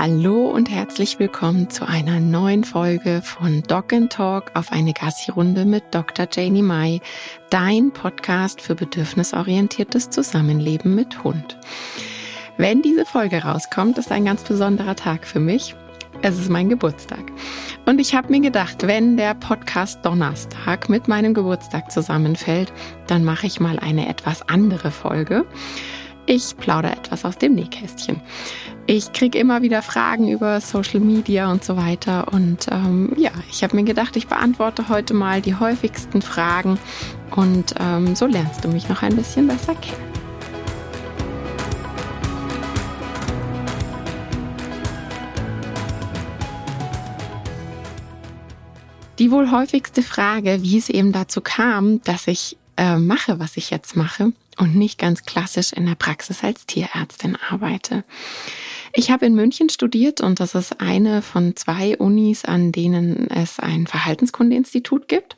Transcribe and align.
Hallo 0.00 0.48
und 0.48 0.70
herzlich 0.70 1.18
willkommen 1.18 1.70
zu 1.70 1.84
einer 1.84 2.20
neuen 2.20 2.62
Folge 2.62 3.20
von 3.20 3.64
Dog 3.64 3.92
and 3.92 4.12
Talk 4.12 4.52
auf 4.54 4.70
eine 4.70 4.92
Gassi-Runde 4.92 5.64
mit 5.64 5.82
Dr. 5.90 6.28
Janie 6.32 6.62
Mai, 6.62 7.00
dein 7.50 7.90
Podcast 7.90 8.60
für 8.60 8.76
bedürfnisorientiertes 8.76 10.10
Zusammenleben 10.10 10.94
mit 10.94 11.24
Hund. 11.24 11.58
Wenn 12.58 12.80
diese 12.80 13.06
Folge 13.06 13.42
rauskommt, 13.42 13.98
ist 13.98 14.12
ein 14.12 14.24
ganz 14.24 14.44
besonderer 14.44 14.94
Tag 14.94 15.26
für 15.26 15.40
mich. 15.40 15.74
Es 16.22 16.38
ist 16.38 16.48
mein 16.48 16.68
Geburtstag. 16.68 17.32
Und 17.84 18.00
ich 18.00 18.14
habe 18.14 18.30
mir 18.30 18.40
gedacht, 18.40 18.86
wenn 18.86 19.16
der 19.16 19.34
Podcast 19.34 20.04
Donnerstag 20.06 20.88
mit 20.88 21.08
meinem 21.08 21.34
Geburtstag 21.34 21.90
zusammenfällt, 21.90 22.72
dann 23.08 23.24
mache 23.24 23.48
ich 23.48 23.58
mal 23.58 23.80
eine 23.80 24.08
etwas 24.08 24.48
andere 24.48 24.92
Folge. 24.92 25.44
Ich 26.30 26.58
plaudere 26.58 26.92
etwas 26.92 27.24
aus 27.24 27.38
dem 27.38 27.54
Nähkästchen. 27.54 28.20
Ich 28.84 29.14
kriege 29.14 29.38
immer 29.38 29.62
wieder 29.62 29.80
Fragen 29.80 30.28
über 30.28 30.60
Social 30.60 31.00
Media 31.00 31.50
und 31.50 31.64
so 31.64 31.78
weiter. 31.78 32.30
Und 32.30 32.66
ähm, 32.70 33.14
ja, 33.16 33.30
ich 33.50 33.64
habe 33.64 33.74
mir 33.74 33.84
gedacht, 33.84 34.14
ich 34.14 34.26
beantworte 34.26 34.90
heute 34.90 35.14
mal 35.14 35.40
die 35.40 35.54
häufigsten 35.54 36.20
Fragen 36.20 36.78
und 37.34 37.74
ähm, 37.80 38.14
so 38.14 38.26
lernst 38.26 38.62
du 38.62 38.68
mich 38.68 38.90
noch 38.90 39.00
ein 39.00 39.16
bisschen 39.16 39.46
besser 39.46 39.74
kennen. 39.74 39.96
Die 49.18 49.30
wohl 49.30 49.50
häufigste 49.50 50.02
Frage, 50.02 50.58
wie 50.60 50.76
es 50.76 50.90
eben 50.90 51.12
dazu 51.12 51.40
kam, 51.40 52.02
dass 52.02 52.26
ich 52.26 52.58
äh, 52.76 52.98
mache, 52.98 53.40
was 53.40 53.56
ich 53.56 53.70
jetzt 53.70 53.96
mache 53.96 54.34
und 54.58 54.76
nicht 54.76 54.98
ganz 54.98 55.24
klassisch 55.24 55.72
in 55.72 55.86
der 55.86 55.94
Praxis 55.94 56.44
als 56.44 56.66
Tierärztin 56.66 57.36
arbeite. 57.48 58.04
Ich 58.92 59.10
habe 59.10 59.26
in 59.26 59.34
München 59.34 59.68
studiert 59.68 60.20
und 60.20 60.40
das 60.40 60.54
ist 60.54 60.80
eine 60.80 61.22
von 61.22 61.54
zwei 61.56 61.96
Unis, 61.96 62.44
an 62.44 62.72
denen 62.72 63.30
es 63.30 63.60
ein 63.60 63.86
Verhaltenskundeinstitut 63.86 65.08
gibt. 65.08 65.36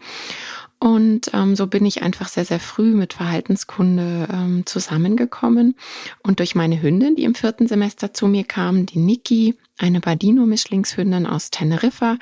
Und 0.82 1.30
ähm, 1.34 1.56
so 1.56 1.66
bin 1.66 1.84
ich 1.84 2.02
einfach 2.02 2.28
sehr, 2.28 2.46
sehr 2.46 2.58
früh 2.58 2.94
mit 2.94 3.12
Verhaltenskunde 3.12 4.28
ähm, 4.32 4.64
zusammengekommen. 4.64 5.76
Und 6.22 6.38
durch 6.38 6.54
meine 6.54 6.80
Hündin, 6.80 7.16
die 7.16 7.24
im 7.24 7.34
vierten 7.34 7.66
Semester 7.66 8.14
zu 8.14 8.26
mir 8.26 8.44
kam, 8.44 8.86
die 8.86 8.98
Niki, 8.98 9.56
eine 9.76 10.00
Badino-Mischlingshündin 10.00 11.26
aus 11.26 11.50
Teneriffa, 11.50 12.16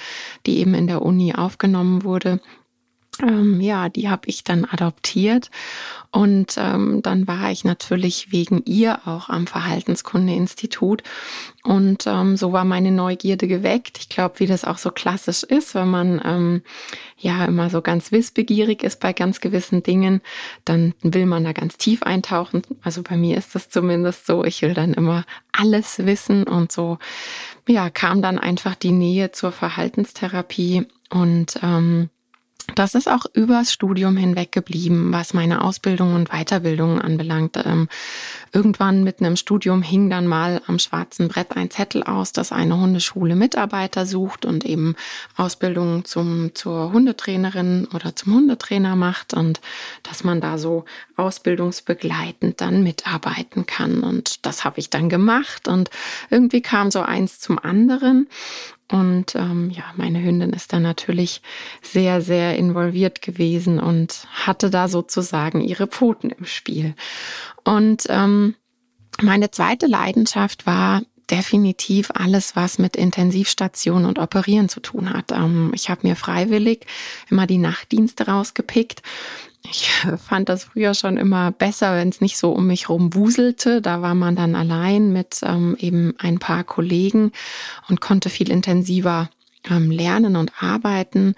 die 0.45 0.59
eben 0.59 0.75
in 0.75 0.89
der 0.89 1.03
Uni 1.03 1.35
aufgenommen 1.35 2.03
wurde, 2.03 2.41
ähm, 3.23 3.61
ja, 3.61 3.89
die 3.89 4.09
habe 4.09 4.29
ich 4.29 4.45
dann 4.45 4.65
adoptiert 4.65 5.51
und 6.11 6.55
ähm, 6.57 7.03
dann 7.03 7.29
war 7.29 7.51
ich 7.51 7.65
natürlich 7.65 8.33
wegen 8.33 8.63
ihr 8.65 9.07
auch 9.07 9.29
am 9.29 9.47
Verhaltenskundeinstitut 9.47 11.03
und 11.65 12.07
ähm, 12.07 12.37
so 12.37 12.53
war 12.53 12.65
meine 12.65 12.91
Neugierde 12.91 13.47
geweckt. 13.47 13.99
Ich 13.99 14.09
glaube, 14.09 14.41
wie 14.41 14.47
das 14.47 14.65
auch 14.65 14.79
so 14.79 14.91
klassisch 14.91 15.43
ist, 15.43 15.75
wenn 15.75 15.89
man 15.89 16.21
ähm, 16.25 16.63
ja 17.19 17.45
immer 17.45 17.69
so 17.69 17.83
ganz 17.83 18.11
wissbegierig 18.11 18.83
ist 18.83 19.01
bei 19.01 19.13
ganz 19.13 19.41
gewissen 19.41 19.83
Dingen, 19.83 20.23
dann 20.65 20.95
will 21.03 21.27
man 21.27 21.45
da 21.45 21.53
ganz 21.53 21.77
tief 21.77 22.03
eintauchen. 22.03 22.63
Also 22.83 23.03
bei 23.03 23.17
mir 23.17 23.37
ist 23.37 23.55
das 23.55 23.69
zumindest 23.69 24.27
so. 24.27 24.45
Ich 24.45 24.63
will 24.63 24.75
dann 24.75 24.95
immer 24.95 25.25
alles 25.53 25.99
wissen 25.99 26.45
und 26.45 26.73
so 26.73 26.99
ja 27.69 27.91
kam 27.91 28.23
dann 28.23 28.39
einfach 28.39 28.75
die 28.75 28.93
Nähe 28.93 29.31
zur 29.33 29.53
Verhaltenstherapie 29.53 30.87
und 31.11 31.59
ähm, 31.63 32.11
das 32.75 32.95
ist 32.95 33.09
auch 33.09 33.25
übers 33.33 33.73
Studium 33.73 34.17
hinweg 34.17 34.53
geblieben, 34.53 35.13
was 35.13 35.35
meine 35.35 35.63
Ausbildung 35.65 36.15
und 36.15 36.31
Weiterbildung 36.31 37.01
anbelangt. 37.01 37.57
Ähm, 37.65 37.89
irgendwann 38.53 39.05
mitten 39.05 39.25
im 39.25 39.37
Studium 39.37 39.83
hing 39.83 40.11
dann 40.11 40.27
mal 40.27 40.61
am 40.67 40.79
schwarzen 40.79 41.29
Brett 41.29 41.57
ein 41.57 41.71
Zettel 41.71 42.03
aus, 42.03 42.33
dass 42.33 42.53
eine 42.53 42.79
Hundeschule 42.79 43.37
Mitarbeiter 43.37 44.07
sucht 44.07 44.45
und 44.45 44.65
eben 44.65 44.97
Ausbildung 45.37 46.05
zum, 46.05 46.55
zur 46.55 46.93
Hundetrainerin 46.93 47.89
oder 47.95 48.15
zum 48.15 48.35
Hundetrainer 48.35 48.97
macht 48.97 49.35
und 49.35 49.61
dass 50.03 50.23
man 50.23 50.41
da 50.41 50.59
so 50.59 50.85
ausbildungsbegleitend 51.17 52.61
dann 52.61 52.83
mitarbeiten 52.83 53.67
kann. 53.67 54.03
Und 54.03 54.47
das 54.47 54.65
habe 54.65 54.79
ich 54.79 54.91
dann 54.91 55.09
gemacht 55.09 55.69
und 55.69 55.91
irgendwie 56.31 56.63
kam 56.63 56.91
so 56.91 57.01
eins 57.01 57.41
zum 57.41 57.59
anderen. 57.59 58.29
Und 58.91 59.35
ähm, 59.35 59.71
ja, 59.71 59.85
meine 59.97 60.23
Hündin 60.23 60.53
ist 60.53 60.73
da 60.73 60.81
natürlich 60.81 61.43
sehr, 61.83 62.23
sehr 62.23 62.57
involviert 62.57 63.21
gewesen 63.21 63.79
und 63.79 64.27
hatte 64.33 64.71
da 64.71 64.89
sozusagen 64.89 65.61
ihre 65.61 65.87
Pfoten 65.87 66.31
im 66.31 66.47
Spiel. 66.47 66.95
Und 67.65 68.05
ähm, 68.09 68.55
meine 69.21 69.51
zweite 69.51 69.87
Leidenschaft 69.87 70.67
war 70.67 71.03
definitiv 71.31 72.11
alles, 72.15 72.57
was 72.57 72.79
mit 72.79 72.97
Intensivstation 72.97 74.07
und 74.07 74.19
Operieren 74.19 74.69
zu 74.69 74.81
tun 74.81 75.13
hat. 75.13 75.33
Ähm, 75.33 75.73
ich 75.75 75.91
habe 75.91 76.07
mir 76.07 76.17
freiwillig 76.17 76.87
immer 77.31 77.47
die 77.47 77.59
Nachtdienste 77.59 78.27
rausgepickt 78.27 79.03
ich 79.71 79.91
fand 80.19 80.49
das 80.49 80.65
früher 80.65 80.95
schon 80.95 81.17
immer 81.17 81.53
besser, 81.53 81.97
wenn 81.97 82.09
es 82.09 82.21
nicht 82.21 82.39
so 82.39 82.53
um 82.53 82.67
mich 82.67 82.89
rum 82.89 83.15
wuselte. 83.15 83.81
Da 83.83 84.03
war 84.03 84.15
man 84.15 84.37
dann 84.37 84.55
allein 84.55 85.13
mit 85.13 85.41
ähm, 85.43 85.77
eben 85.79 86.15
ein 86.19 86.39
paar 86.39 86.65
Kollegen 86.65 87.33
und 87.89 88.01
konnte 88.01 88.31
viel 88.31 88.51
intensiver 88.51 89.31
ähm, 89.71 89.91
lernen 89.91 90.37
und 90.37 90.53
arbeiten. 90.61 91.35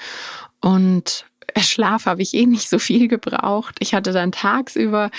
Und 0.61 1.25
Schlaf 1.59 2.07
habe 2.07 2.23
ich 2.23 2.35
eh 2.35 2.47
nicht 2.47 2.69
so 2.69 2.79
viel 2.79 3.09
gebraucht. 3.09 3.77
Ich 3.81 3.95
hatte 3.95 4.13
dann 4.13 4.33
tagsüber 4.33 5.11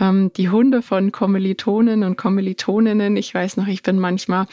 ähm, 0.00 0.32
die 0.36 0.48
Hunde 0.48 0.82
von 0.82 1.12
Kommilitonen 1.12 2.02
und 2.04 2.16
Kommilitoninnen. 2.16 3.16
Ich 3.16 3.34
weiß 3.34 3.56
noch, 3.56 3.66
ich 3.66 3.82
bin 3.82 3.98
manchmal 3.98 4.46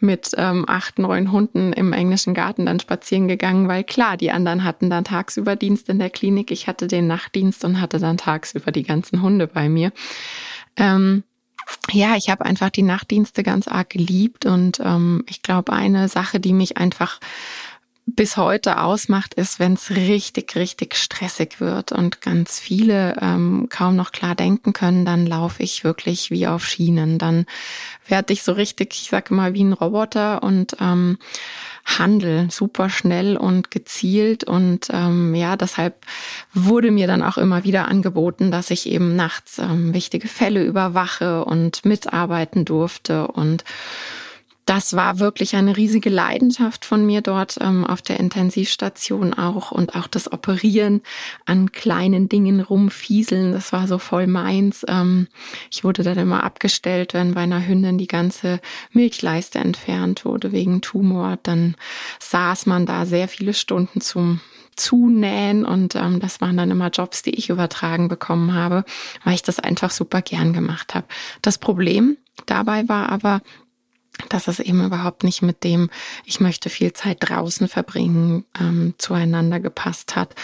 mit 0.00 0.30
ähm, 0.36 0.64
acht, 0.68 0.98
neun 0.98 1.32
Hunden 1.32 1.72
im 1.72 1.92
englischen 1.92 2.34
Garten 2.34 2.66
dann 2.66 2.80
spazieren 2.80 3.28
gegangen, 3.28 3.68
weil 3.68 3.84
klar, 3.84 4.16
die 4.16 4.30
anderen 4.30 4.64
hatten 4.64 4.90
dann 4.90 5.04
tagsüber 5.04 5.56
Dienst 5.56 5.88
in 5.88 5.98
der 5.98 6.10
Klinik. 6.10 6.50
Ich 6.50 6.66
hatte 6.66 6.86
den 6.86 7.06
Nachtdienst 7.06 7.64
und 7.64 7.80
hatte 7.80 7.98
dann 7.98 8.16
tagsüber 8.16 8.72
die 8.72 8.84
ganzen 8.84 9.22
Hunde 9.22 9.46
bei 9.46 9.68
mir. 9.68 9.92
Ähm, 10.76 11.24
ja, 11.90 12.16
ich 12.16 12.28
habe 12.30 12.44
einfach 12.44 12.70
die 12.70 12.82
Nachtdienste 12.82 13.42
ganz 13.42 13.68
arg 13.68 13.90
geliebt 13.90 14.46
und 14.46 14.80
ähm, 14.80 15.24
ich 15.28 15.42
glaube, 15.42 15.72
eine 15.72 16.08
Sache, 16.08 16.40
die 16.40 16.52
mich 16.52 16.76
einfach 16.76 17.20
bis 18.06 18.36
heute 18.36 18.80
ausmacht, 18.80 19.34
ist, 19.34 19.58
wenn 19.58 19.74
es 19.74 19.90
richtig, 19.90 20.56
richtig 20.56 20.94
stressig 20.96 21.60
wird 21.60 21.90
und 21.90 22.20
ganz 22.20 22.60
viele 22.60 23.16
ähm, 23.20 23.68
kaum 23.70 23.96
noch 23.96 24.12
klar 24.12 24.34
denken 24.34 24.74
können, 24.74 25.06
dann 25.06 25.26
laufe 25.26 25.62
ich 25.62 25.84
wirklich 25.84 26.30
wie 26.30 26.46
auf 26.46 26.66
Schienen. 26.66 27.18
Dann 27.18 27.46
werde 28.06 28.34
ich 28.34 28.42
so 28.42 28.52
richtig, 28.52 28.92
ich 28.92 29.08
sage 29.08 29.32
mal, 29.32 29.54
wie 29.54 29.64
ein 29.64 29.72
Roboter 29.72 30.42
und 30.42 30.76
ähm, 30.80 31.18
handel 31.84 32.50
super 32.50 32.90
schnell 32.90 33.38
und 33.38 33.70
gezielt. 33.70 34.44
Und 34.44 34.88
ähm, 34.90 35.34
ja, 35.34 35.56
deshalb 35.56 35.96
wurde 36.52 36.90
mir 36.90 37.06
dann 37.06 37.22
auch 37.22 37.38
immer 37.38 37.64
wieder 37.64 37.88
angeboten, 37.88 38.50
dass 38.50 38.70
ich 38.70 38.86
eben 38.86 39.16
nachts 39.16 39.58
ähm, 39.58 39.94
wichtige 39.94 40.28
Fälle 40.28 40.62
überwache 40.62 41.44
und 41.46 41.86
mitarbeiten 41.86 42.66
durfte 42.66 43.28
und 43.28 43.64
das 44.66 44.96
war 44.96 45.18
wirklich 45.18 45.56
eine 45.56 45.76
riesige 45.76 46.08
Leidenschaft 46.08 46.84
von 46.84 47.04
mir 47.04 47.20
dort 47.20 47.58
ähm, 47.60 47.84
auf 47.84 48.00
der 48.00 48.18
Intensivstation 48.18 49.34
auch 49.34 49.72
und 49.72 49.94
auch 49.94 50.06
das 50.06 50.32
Operieren 50.32 51.02
an 51.44 51.72
kleinen 51.72 52.28
Dingen 52.28 52.60
rumfieseln. 52.60 53.52
Das 53.52 53.72
war 53.72 53.86
so 53.86 53.98
voll 53.98 54.26
meins. 54.26 54.84
Ähm, 54.88 55.28
ich 55.70 55.84
wurde 55.84 56.02
dann 56.02 56.18
immer 56.18 56.44
abgestellt, 56.44 57.12
wenn 57.12 57.34
bei 57.34 57.42
einer 57.42 57.66
Hündin 57.66 57.98
die 57.98 58.06
ganze 58.06 58.60
Milchleiste 58.92 59.58
entfernt 59.58 60.24
wurde 60.24 60.52
wegen 60.52 60.80
Tumor. 60.80 61.38
Dann 61.42 61.76
saß 62.20 62.66
man 62.66 62.86
da 62.86 63.04
sehr 63.04 63.28
viele 63.28 63.52
Stunden 63.52 64.00
zum 64.00 64.40
Zunähen 64.76 65.64
und 65.64 65.94
ähm, 65.94 66.20
das 66.20 66.40
waren 66.40 66.56
dann 66.56 66.70
immer 66.70 66.88
Jobs, 66.88 67.22
die 67.22 67.34
ich 67.34 67.50
übertragen 67.50 68.08
bekommen 68.08 68.54
habe, 68.54 68.84
weil 69.24 69.34
ich 69.34 69.42
das 69.42 69.60
einfach 69.60 69.90
super 69.90 70.22
gern 70.22 70.52
gemacht 70.52 70.94
habe. 70.94 71.06
Das 71.42 71.58
Problem 71.58 72.16
dabei 72.46 72.88
war 72.88 73.10
aber, 73.10 73.40
dass 74.28 74.48
es 74.48 74.60
eben 74.60 74.84
überhaupt 74.84 75.24
nicht 75.24 75.42
mit 75.42 75.64
dem, 75.64 75.90
ich 76.24 76.40
möchte 76.40 76.70
viel 76.70 76.92
Zeit 76.92 77.18
draußen 77.20 77.68
verbringen, 77.68 78.44
ähm, 78.58 78.94
zueinander 78.98 79.60
gepasst 79.60 80.16
hat. 80.16 80.34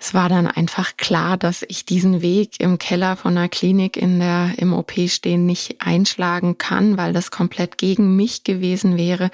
Es 0.00 0.14
war 0.14 0.28
dann 0.28 0.46
einfach 0.46 0.96
klar, 0.96 1.36
dass 1.36 1.64
ich 1.66 1.84
diesen 1.84 2.22
Weg 2.22 2.60
im 2.60 2.78
Keller 2.78 3.16
von 3.16 3.36
einer 3.36 3.48
Klinik 3.48 3.96
in 3.96 4.20
der 4.20 4.52
im 4.56 4.72
OP 4.72 4.92
stehen 5.08 5.44
nicht 5.44 5.76
einschlagen 5.80 6.56
kann, 6.56 6.96
weil 6.96 7.12
das 7.12 7.32
komplett 7.32 7.78
gegen 7.78 8.14
mich 8.14 8.44
gewesen 8.44 8.96
wäre 8.96 9.30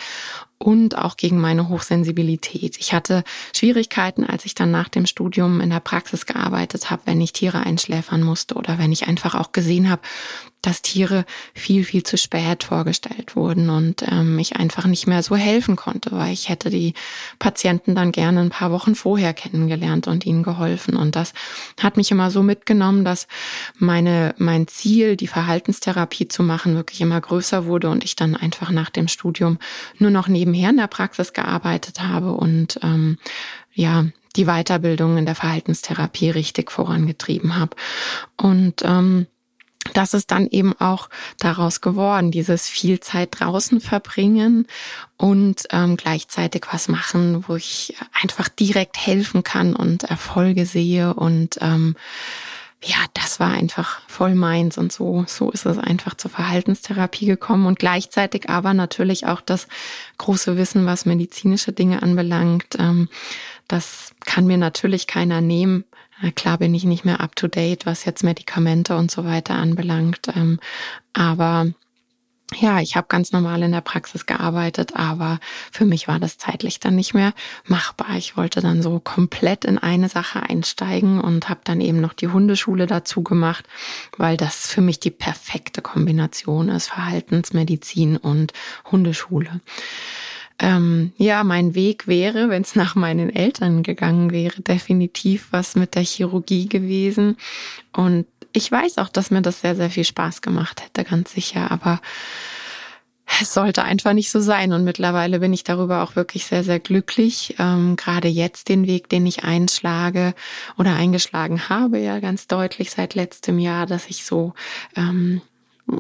und 0.57 0.97
auch 0.97 1.19
gegen 1.19 1.39
meine 1.39 1.69
Hochsensibilität. 1.69 2.79
Ich 2.79 2.95
hatte 2.95 3.25
Schwierigkeiten, 3.55 4.25
als 4.25 4.47
ich 4.47 4.55
dann 4.55 4.71
nach 4.71 4.89
dem 4.89 5.05
Studium 5.05 5.61
in 5.61 5.69
der 5.69 5.81
Praxis 5.81 6.25
gearbeitet 6.25 6.91
habe, 6.91 7.03
wenn 7.05 7.21
ich 7.21 7.35
Tiere 7.35 7.61
einschläfern 7.61 8.23
musste 8.23 8.55
oder 8.55 8.79
wenn 8.79 8.91
ich 8.91 9.07
einfach 9.07 9.35
auch 9.35 9.53
gesehen 9.53 9.91
habe, 9.91 10.01
dass 10.67 10.83
Tiere 10.83 11.25
viel, 11.55 11.85
viel 11.85 12.03
zu 12.03 12.17
spät 12.17 12.65
vorgestellt 12.65 13.37
wurden 13.37 13.71
und 13.71 14.03
ähm, 14.11 14.39
ich 14.39 14.57
einfach 14.57 14.87
nicht 14.87 15.07
mehr 15.07 15.23
so 15.23 15.37
helfen 15.37 15.77
konnte, 15.77 16.13
weil 16.13 16.33
ich 16.33 16.49
hätte 16.49 16.71
die 16.71 16.95
Patienten 17.39 17.95
dann 17.95 18.13
gerne 18.13 18.41
ein 18.41 18.51
paar 18.51 18.71
Wochen 18.71 18.95
vorher 18.95 19.35
kennengelernt 19.35 20.07
und 20.07 20.25
ihnen 20.25 20.43
geholfen. 20.43 20.97
Und 20.97 21.17
das 21.17 21.35
hat 21.81 21.97
mich 21.97 22.11
immer 22.11 22.31
so 22.31 22.43
mitgenommen, 22.43 23.05
dass 23.05 23.27
meine, 23.79 24.35
mein 24.39 24.67
Ziel, 24.67 25.17
die 25.17 25.27
Verhaltenstherapie 25.27 26.29
zu 26.29 26.43
machen, 26.43 26.77
wirklich 26.77 27.01
immer 27.01 27.21
größer 27.21 27.67
wurde 27.67 27.91
und 27.91 28.05
ich 28.05 28.17
dann 28.17 28.35
einfach 28.35 28.71
nach 28.71 28.91
dem 28.91 29.09
Studium 29.09 29.59
nur 29.99 30.11
noch 30.11 30.29
nebenher 30.29 30.71
in 30.71 30.79
der 30.79 30.87
Praxis 30.87 31.33
gearbeitet 31.33 32.01
habe 32.01 32.33
und 32.33 32.79
ähm, 32.83 33.19
ja, 33.73 34.07
die 34.37 34.47
Weiterbildung 34.47 35.17
in 35.17 35.27
der 35.27 35.35
Verhaltenstherapie 35.35 36.31
richtig 36.31 36.71
vorangetrieben 36.71 37.57
habe. 37.57 37.77
Und 38.37 38.83
ähm, 38.85 39.27
das 39.93 40.15
ist 40.15 40.31
dann 40.31 40.47
eben 40.47 40.75
auch 40.81 41.09
daraus 41.39 41.81
geworden, 41.81 42.31
dieses 42.31 42.69
viel 42.69 43.01
Zeit 43.01 43.29
draußen 43.39 43.81
verbringen 43.81 44.67
und 45.17 45.65
ähm, 45.71 45.97
gleichzeitig 45.97 46.65
was 46.71 46.89
machen, 46.89 47.45
wo 47.47 47.57
ich 47.57 47.95
einfach 48.21 48.49
direkt 48.49 48.97
helfen 48.97 49.43
kann 49.45 49.77
und 49.77 50.05
Erfolge 50.05 50.67
sehe 50.67 51.15
und 51.15 51.59
ähm, 51.61 51.97
ja, 52.87 52.99
das 53.15 53.41
war 53.41 53.51
einfach 53.51 54.03
voll 54.09 54.35
meins 54.35 54.77
und 54.77 54.93
so, 54.93 55.25
so 55.27 55.51
ist 55.51 55.65
es 55.65 55.79
einfach 55.79 56.15
zur 56.15 56.31
Verhaltenstherapie 56.31 57.27
gekommen 57.27 57.67
und 57.67 57.79
gleichzeitig 57.79 58.51
aber 58.51 58.75
natürlich 58.75 59.27
auch 59.27 59.41
das 59.41 59.69
große 60.19 60.57
Wissen, 60.57 60.85
was 60.85 61.07
medizinische 61.07 61.73
Dinge 61.73 62.03
anbelangt. 62.03 62.77
Ähm, 62.79 63.09
das 63.69 64.13
kann 64.27 64.47
mir 64.47 64.59
natürlich 64.59 65.07
keiner 65.07 65.41
nehmen. 65.41 65.85
Klar 66.37 66.59
bin 66.59 66.75
ich 66.75 66.85
nicht 66.85 67.05
mehr 67.05 67.21
up 67.21 67.35
to 67.37 67.49
date, 67.49 67.87
was 67.87 68.05
jetzt 68.05 68.23
Medikamente 68.23 68.97
und 68.97 69.11
so 69.11 69.25
weiter 69.25 69.55
anbelangt. 69.55 70.29
Ähm, 70.35 70.61
aber 71.13 71.67
ja, 72.61 72.81
ich 72.81 72.95
habe 72.97 73.07
ganz 73.09 73.33
normal 73.33 73.63
in 73.63 73.73
der 73.73 73.81
Praxis 73.81 74.27
gearbeitet, 74.27 74.95
aber 74.95 75.41
für 75.73 75.85
mich 75.85 76.09
war 76.09 76.21
das 76.21 76.39
zeitlich 76.39 76.79
dann 76.79 76.95
nicht 76.95 77.15
mehr 77.15 77.33
machbar. 77.67 78.17
Ich 78.17 78.37
wollte 78.37 78.61
dann 78.61 78.83
so 78.83 79.01
komplett 79.01 79.65
in 79.65 79.79
eine 79.79 80.09
Sache 80.09 80.43
einsteigen 80.43 81.21
und 81.21 81.49
habe 81.49 81.61
dann 81.65 81.81
eben 81.81 82.01
noch 82.01 82.13
die 82.13 82.29
Hundeschule 82.29 82.87
dazu 82.87 83.23
gemacht, 83.23 83.67
weil 84.19 84.37
das 84.37 84.67
für 84.69 84.83
mich 84.83 85.01
die 85.01 85.11
perfekte 85.11 85.83
Kombination 85.83 86.69
ist, 86.69 86.89
Verhaltensmedizin 86.89 88.19
und 88.19 88.53
Hundeschule. 88.91 89.61
Ähm, 90.59 91.13
ja, 91.17 91.43
mein 91.43 91.75
Weg 91.75 92.07
wäre, 92.07 92.49
wenn 92.49 92.63
es 92.63 92.77
nach 92.77 92.95
meinen 92.95 93.29
Eltern 93.29 93.83
gegangen 93.83 94.31
wäre, 94.31 94.63
definitiv 94.63 95.49
was 95.51 95.75
mit 95.75 95.95
der 95.95 96.05
Chirurgie 96.05 96.69
gewesen. 96.69 97.37
Und 97.93 98.27
ich 98.53 98.71
weiß 98.71 98.99
auch, 98.99 99.09
dass 99.09 99.33
mir 99.33 99.43
das 99.43 99.61
sehr, 99.61 99.75
sehr 99.75 99.91
viel 99.91 100.05
Spaß 100.05 100.43
gemacht 100.43 100.83
hätte, 100.83 101.05
ganz 101.05 101.33
sicher. 101.33 101.73
Aber 101.73 102.01
es 103.41 103.53
sollte 103.53 103.83
einfach 103.83 104.13
nicht 104.13 104.31
so 104.31 104.41
sein. 104.41 104.73
Und 104.73 104.85
mittlerweile 104.85 105.41
bin 105.41 105.53
ich 105.53 105.65
darüber 105.65 106.03
auch 106.03 106.15
wirklich 106.15 106.47
sehr, 106.47 106.63
sehr 106.63 106.79
glücklich. 106.79 107.57
Ähm, 107.59 107.97
gerade 107.97 108.29
jetzt 108.29 108.69
den 108.69 108.87
Weg, 108.87 109.09
den 109.09 109.27
ich 109.27 109.45
einschlage 109.45 110.35
oder 110.79 110.95
eingeschlagen 110.95 111.69
habe, 111.69 111.99
ja 111.99 112.21
ganz 112.21 112.47
deutlich 112.47 112.91
seit 112.91 113.15
letztem 113.15 113.59
Jahr, 113.59 113.87
dass 113.87 114.07
ich 114.07 114.25
so 114.25 114.55
ähm, 114.95 115.41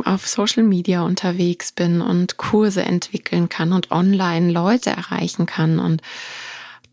auf 0.04 0.26
Social 0.26 0.62
Media 0.62 1.02
unterwegs 1.02 1.72
bin 1.72 2.00
und 2.00 2.36
Kurse 2.36 2.82
entwickeln 2.82 3.48
kann 3.48 3.72
und 3.72 3.90
online 3.90 4.50
Leute 4.50 4.90
erreichen 4.90 5.46
kann 5.46 5.78
und 5.78 6.02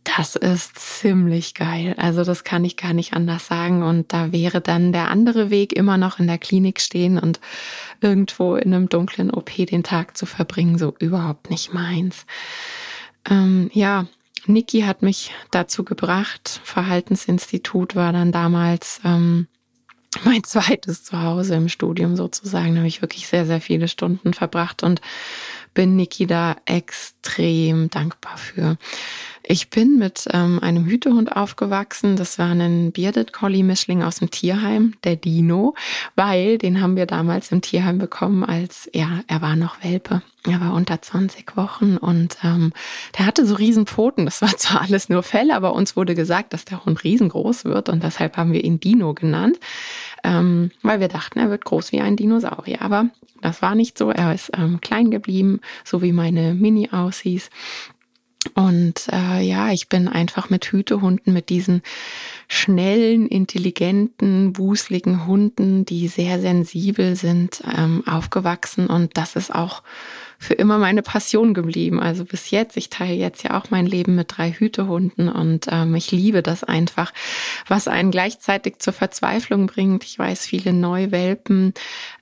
das 0.04 0.36
ist 0.36 0.80
ziemlich 0.80 1.54
geil. 1.54 1.94
Also 1.98 2.24
das 2.24 2.44
kann 2.44 2.66
ich 2.66 2.76
gar 2.76 2.94
nicht 2.94 3.14
anders 3.14 3.48
sagen. 3.48 3.84
Und 3.84 4.14
da 4.14 4.32
wäre 4.32 4.60
dann 4.60 4.94
der 4.94 5.10
andere 5.10 5.50
Weg 5.50 5.74
immer 5.74 5.98
noch 5.98 6.20
in 6.20 6.28
der 6.28 6.40
Klinik 6.40 6.82
stehen 6.82 7.20
und 7.20 7.40
irgendwo 8.02 8.56
in 8.56 8.74
einem 8.74 8.90
dunklen 8.90 9.32
OP 9.32 9.52
den 9.56 9.84
Tag 9.84 10.18
zu 10.18 10.26
verbringen, 10.26 10.78
so 10.78 10.96
überhaupt 11.00 11.52
nicht 11.52 11.74
meins. 11.74 12.26
Ähm, 13.30 13.70
ja, 13.74 14.08
Niki 14.48 14.82
hat 14.82 15.04
mich 15.04 15.34
dazu 15.52 15.84
gebracht. 15.84 16.62
Verhaltensinstitut 16.64 17.96
war 17.96 18.12
dann 18.12 18.32
damals 18.32 19.02
ähm, 19.06 19.48
mein 20.26 20.44
zweites 20.44 21.04
Zuhause 21.04 21.56
im 21.56 21.70
Studium 21.70 22.16
sozusagen. 22.16 22.74
Da 22.74 22.80
habe 22.80 22.88
ich 22.88 23.02
wirklich 23.02 23.28
sehr, 23.28 23.46
sehr 23.46 23.62
viele 23.62 23.88
Stunden 23.88 24.34
verbracht 24.34 24.84
und 24.84 25.02
bin 25.74 25.96
Niki 25.96 26.28
da 26.28 26.58
extrem 26.66 27.21
dankbar 27.90 28.38
für. 28.38 28.78
Ich 29.44 29.70
bin 29.70 29.98
mit 29.98 30.28
ähm, 30.32 30.60
einem 30.62 30.86
Hütehund 30.86 31.36
aufgewachsen. 31.36 32.16
Das 32.16 32.38
war 32.38 32.52
ein 32.52 32.92
Bearded 32.92 33.34
Collie 33.34 33.64
Mischling 33.64 34.04
aus 34.04 34.18
dem 34.18 34.30
Tierheim, 34.30 34.94
der 35.04 35.16
Dino, 35.16 35.74
weil 36.16 36.58
den 36.58 36.80
haben 36.80 36.96
wir 36.96 37.06
damals 37.06 37.52
im 37.52 37.62
Tierheim 37.62 37.98
bekommen, 37.98 38.44
als 38.44 38.90
ja, 38.94 39.22
er 39.28 39.42
war 39.42 39.56
noch 39.56 39.84
Welpe. 39.84 40.22
Er 40.48 40.60
war 40.60 40.74
unter 40.74 41.02
20 41.02 41.56
Wochen 41.56 41.98
und 41.98 42.38
ähm, 42.44 42.74
der 43.18 43.26
hatte 43.28 43.46
so 43.46 43.56
riesen 43.56 43.86
Pfoten. 43.86 44.26
Das 44.26 44.42
war 44.42 44.56
zwar 44.58 44.82
alles 44.82 45.10
nur 45.10 45.24
Fell, 45.24 45.52
aber 45.52 45.74
uns 45.74 45.96
wurde 45.96 46.16
gesagt, 46.16 46.54
dass 46.54 46.66
der 46.66 46.86
Hund 46.86 47.04
riesengroß 47.04 47.66
wird 47.66 47.90
und 47.90 48.04
deshalb 48.04 48.38
haben 48.38 48.54
wir 48.54 48.64
ihn 48.64 48.80
Dino 48.80 49.14
genannt, 49.14 49.60
ähm, 50.24 50.72
weil 50.82 51.00
wir 51.00 51.10
dachten, 51.10 51.40
er 51.40 51.50
wird 51.50 51.66
groß 51.66 51.92
wie 51.92 52.02
ein 52.02 52.16
Dinosaurier. 52.16 52.82
Aber 52.82 53.10
das 53.42 53.62
war 53.62 53.76
nicht 53.76 53.98
so. 53.98 54.12
Er 54.12 54.34
ist 54.34 54.52
ähm, 54.56 54.80
klein 54.82 55.12
geblieben, 55.12 55.62
so 55.84 56.02
wie 56.02 56.12
meine 56.12 56.54
Mini 56.54 56.90
aussieht. 57.12 57.50
Und 58.56 59.08
äh, 59.12 59.42
ja, 59.42 59.72
ich 59.72 59.88
bin 59.88 60.08
einfach 60.08 60.50
mit 60.50 60.66
Hütehunden, 60.66 61.32
mit 61.32 61.50
diesen 61.50 61.84
schnellen, 62.48 63.28
intelligenten, 63.28 64.58
wuseligen 64.58 65.28
Hunden, 65.28 65.86
die 65.86 66.08
sehr 66.08 66.42
sensibel 66.42 67.16
sind, 67.16 67.62
ähm, 67.72 68.04
aufgewachsen. 68.08 68.88
Und 68.88 69.16
das 69.16 69.36
ist 69.36 69.54
auch 69.54 69.84
für 70.42 70.56
immer 70.56 70.80
meine 70.80 71.04
Passion 71.04 71.54
geblieben. 71.54 72.00
Also 72.00 72.26
bis 72.26 72.50
jetzt, 72.50 72.76
ich 72.76 72.90
teile 72.90 73.14
jetzt 73.14 73.44
ja 73.44 73.60
auch 73.60 73.70
mein 73.70 73.86
Leben 73.86 74.16
mit 74.16 74.36
drei 74.36 74.52
Hütehunden 74.52 75.30
und 75.30 75.68
ähm, 75.70 75.94
ich 75.94 76.12
liebe 76.12 76.42
das 76.42 76.64
einfach, 76.64 77.14
was 77.68 77.88
einen 77.88 78.10
gleichzeitig 78.10 78.80
zur 78.80 78.92
Verzweiflung 78.94 79.68
bringt. 79.68 80.04
Ich 80.04 80.18
weiß, 80.18 80.48
viele 80.48 80.74
Neuwelpen, 80.74 81.76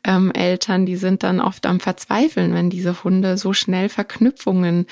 ähm, 0.03 0.31
Eltern, 0.31 0.85
die 0.85 0.97
sind 0.97 1.23
dann 1.23 1.39
oft 1.39 1.65
am 1.65 1.79
Verzweifeln, 1.79 2.53
wenn 2.53 2.69
diese 2.69 3.05
Hunde 3.05 3.37
so 3.37 3.53
schnell 3.53 3.87
Verknüpfungen 3.87 4.85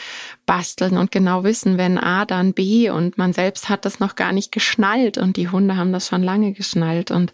basteln 0.46 0.96
und 0.96 1.12
genau 1.12 1.44
wissen, 1.44 1.78
wenn 1.78 1.98
A, 1.98 2.24
dann 2.24 2.54
B 2.54 2.90
und 2.90 3.18
man 3.18 3.34
selbst 3.34 3.68
hat 3.68 3.84
das 3.84 4.00
noch 4.00 4.16
gar 4.16 4.32
nicht 4.32 4.54
geschnallt 4.54 5.18
und 5.18 5.36
die 5.36 5.50
Hunde 5.50 5.76
haben 5.76 5.92
das 5.92 6.08
schon 6.08 6.24
lange 6.24 6.54
geschnallt 6.54 7.12
und 7.12 7.34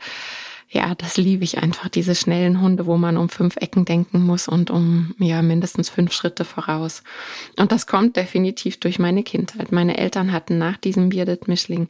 ja, 0.73 0.95
das 0.95 1.17
liebe 1.17 1.43
ich 1.43 1.59
einfach, 1.59 1.87
diese 1.87 2.15
schnellen 2.15 2.59
Hunde, 2.59 2.87
wo 2.87 2.97
man 2.97 3.15
um 3.15 3.29
fünf 3.29 3.57
Ecken 3.57 3.85
denken 3.85 4.23
muss 4.23 4.47
und 4.47 4.71
um 4.71 5.13
ja 5.19 5.43
mindestens 5.43 5.87
fünf 5.89 6.13
Schritte 6.13 6.45
voraus. 6.45 7.03
Und 7.57 7.71
das 7.71 7.85
kommt 7.85 8.15
definitiv 8.15 8.79
durch 8.79 8.97
meine 8.97 9.21
Kindheit. 9.21 9.71
Meine 9.71 9.97
Eltern 9.99 10.31
hatten 10.31 10.57
nach 10.57 10.77
diesem 10.77 11.09
Bearded 11.09 11.47
Mischling, 11.47 11.89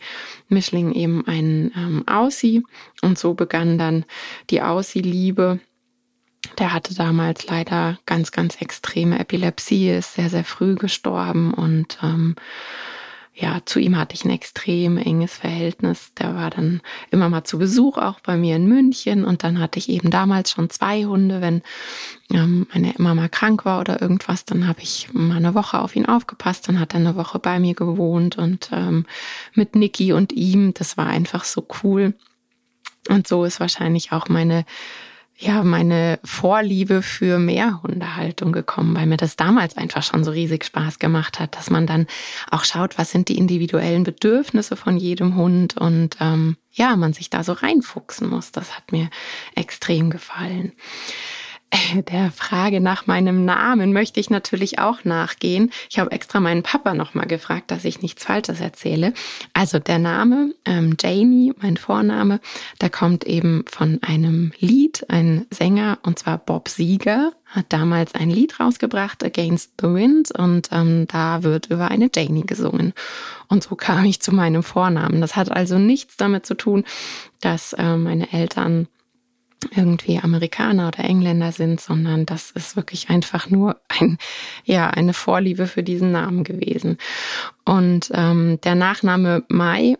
Mischling 0.50 0.92
eben 0.92 1.26
einen 1.26 1.72
ähm, 1.78 2.04
Aussie 2.08 2.66
und 3.02 3.18
so 3.18 3.36
begann 3.36 3.78
dann 3.78 4.04
die 4.50 4.62
Aussie-Liebe. 4.62 5.62
Der 6.60 6.74
hatte 6.74 6.94
damals 6.94 7.48
leider 7.48 8.00
ganz, 8.06 8.34
ganz 8.34 8.60
extreme 8.62 9.18
Epilepsie, 9.18 9.92
ist 9.92 10.16
sehr, 10.16 10.30
sehr 10.30 10.44
früh 10.44 10.76
gestorben 10.76 11.54
und 11.54 12.00
ähm, 12.04 12.36
ja, 13.36 13.62
zu 13.66 13.80
ihm 13.80 13.98
hatte 13.98 14.14
ich 14.14 14.26
ein 14.26 14.30
extrem 14.30 14.98
enges 14.98 15.34
Verhältnis. 15.34 16.14
Der 16.20 16.36
war 16.36 16.52
dann 16.52 16.82
immer 17.10 17.30
mal 17.30 17.44
zu 17.44 17.58
Besuch, 17.58 17.98
auch 17.98 18.20
bei 18.20 18.38
mir 18.38 18.56
in 18.56 18.68
München. 18.68 19.26
Und 19.26 19.44
dann 19.44 19.60
hatte 19.60 19.80
ich 19.80 19.90
eben 19.90 20.12
damals 20.12 20.52
schon 20.52 20.70
zwei 20.70 21.06
Hunde. 21.06 21.42
Wenn 21.42 21.64
ähm, 22.32 22.68
meine 22.72 22.94
Mama 22.98 23.28
krank 23.30 23.66
war 23.66 23.80
oder 23.80 24.00
irgendwas, 24.00 24.46
dann 24.46 24.68
habe 24.68 24.82
ich 24.82 25.10
mal 25.14 25.38
eine 25.38 25.56
Woche 25.56 25.80
auf 25.80 25.96
ihn 25.96 26.06
aufgepasst. 26.06 26.68
Dann 26.68 26.80
hat 26.80 26.94
er 26.94 27.00
eine 27.00 27.16
Woche 27.16 27.40
bei 27.40 27.60
mir 27.60 27.74
gewohnt 27.74 28.38
und 28.38 28.70
ähm, 28.72 29.08
mit 29.56 29.76
Niki 29.76 30.14
und 30.14 30.32
ihm. 30.32 30.76
Das 30.76 30.96
war 30.98 31.08
einfach 31.08 31.44
so 31.44 31.66
cool. 31.82 32.14
Und 33.10 33.28
so 33.28 33.46
ist 33.46 33.60
wahrscheinlich 33.60 34.12
auch 34.12 34.30
meine 34.30 34.64
ja, 35.38 35.64
meine 35.64 36.20
Vorliebe 36.24 37.02
für 37.02 37.40
Mehrhundehaltung 37.40 38.52
gekommen, 38.52 38.96
weil 38.96 39.08
mir 39.08 39.18
das 39.18 39.36
damals 39.36 39.78
einfach 39.78 40.04
schon 40.04 40.24
so 40.24 40.32
riesig 40.32 40.64
Spaß 40.66 41.00
gemacht 41.00 41.40
hat, 41.40 41.56
dass 41.56 41.70
man 41.70 41.88
dann 41.88 42.08
auch 42.52 42.64
schaut, 42.64 42.98
was 42.98 43.12
sind 43.12 43.30
die 43.30 43.38
individuellen 43.38 44.04
Bedürfnisse 44.04 44.76
von 44.76 44.98
jedem 44.98 45.36
Hund 45.36 45.76
und 45.76 46.18
ähm, 46.20 46.58
ja, 46.72 46.96
man 46.96 47.14
sich 47.14 47.30
da 47.30 47.44
so 47.44 47.54
reinfuchsen 47.54 48.30
muss. 48.30 48.52
Das 48.52 48.76
hat 48.76 48.92
mir 48.92 49.10
extrem 49.56 50.10
gefallen. 50.10 50.74
der 52.10 52.32
Frage 52.32 52.82
nach 52.82 53.08
meinem 53.08 53.46
Namen 53.46 53.94
möchte 53.94 54.20
ich 54.20 54.30
natürlich 54.30 54.80
auch 54.80 55.04
nachgehen. 55.04 55.72
Ich 55.90 56.00
habe 56.00 56.12
extra 56.12 56.40
meinen 56.40 56.64
Papa 56.64 56.94
nochmal 56.94 57.28
gefragt, 57.28 57.72
dass 57.72 57.86
ich 57.86 58.02
nichts 58.02 58.26
Falsches 58.26 58.60
erzähle. 58.60 59.14
Also 59.54 59.80
der 59.80 60.00
Name 60.00 60.54
ähm, 60.66 60.96
Jamie, 61.00 61.54
mein 61.62 61.78
Vorname, 61.78 62.40
der 62.82 62.90
kommt 62.90 63.24
eben 63.24 63.66
von 63.68 64.00
einem 64.02 64.52
Lied, 64.60 65.06
ein 65.10 65.46
Sänger, 65.50 66.00
und 66.04 66.20
zwar 66.20 66.38
Bob 66.38 66.70
Sieger, 66.70 67.32
hat 67.46 67.68
damals 67.70 68.16
ein 68.16 68.32
Lied 68.32 68.60
rausgebracht, 68.60 69.24
Against 69.24 69.74
the 69.80 69.88
Wind, 69.88 70.32
und 70.32 70.70
ähm, 70.72 71.06
da 71.08 71.44
wird 71.44 71.68
über 71.68 71.90
eine 71.90 72.10
Janie 72.14 72.46
gesungen. 72.46 72.94
Und 73.48 73.64
so 73.64 73.76
kam 73.76 74.06
ich 74.06 74.22
zu 74.22 74.34
meinem 74.34 74.64
Vornamen. 74.64 75.22
Das 75.22 75.36
hat 75.36 75.52
also 75.52 75.78
nichts 75.78 76.18
damit 76.18 76.48
zu 76.48 76.56
tun, 76.56 76.84
dass 77.42 77.74
äh, 77.74 77.96
meine 77.98 78.34
Eltern 78.34 78.88
irgendwie 79.76 80.20
Amerikaner 80.20 80.90
oder 80.90 81.00
Engländer 81.00 81.52
sind, 81.52 81.82
sondern 81.82 82.26
das 82.26 82.52
ist 82.52 82.76
wirklich 82.76 83.10
einfach 83.10 83.50
nur 83.50 83.78
ein, 83.88 84.18
ja, 84.64 84.90
eine 84.90 85.14
Vorliebe 85.14 85.68
für 85.68 85.84
diesen 85.84 86.12
Namen 86.12 86.44
gewesen. 86.44 86.98
Und 87.66 88.12
ähm, 88.14 88.60
der 88.62 88.76
Nachname 88.76 89.44
Mai 89.48 89.98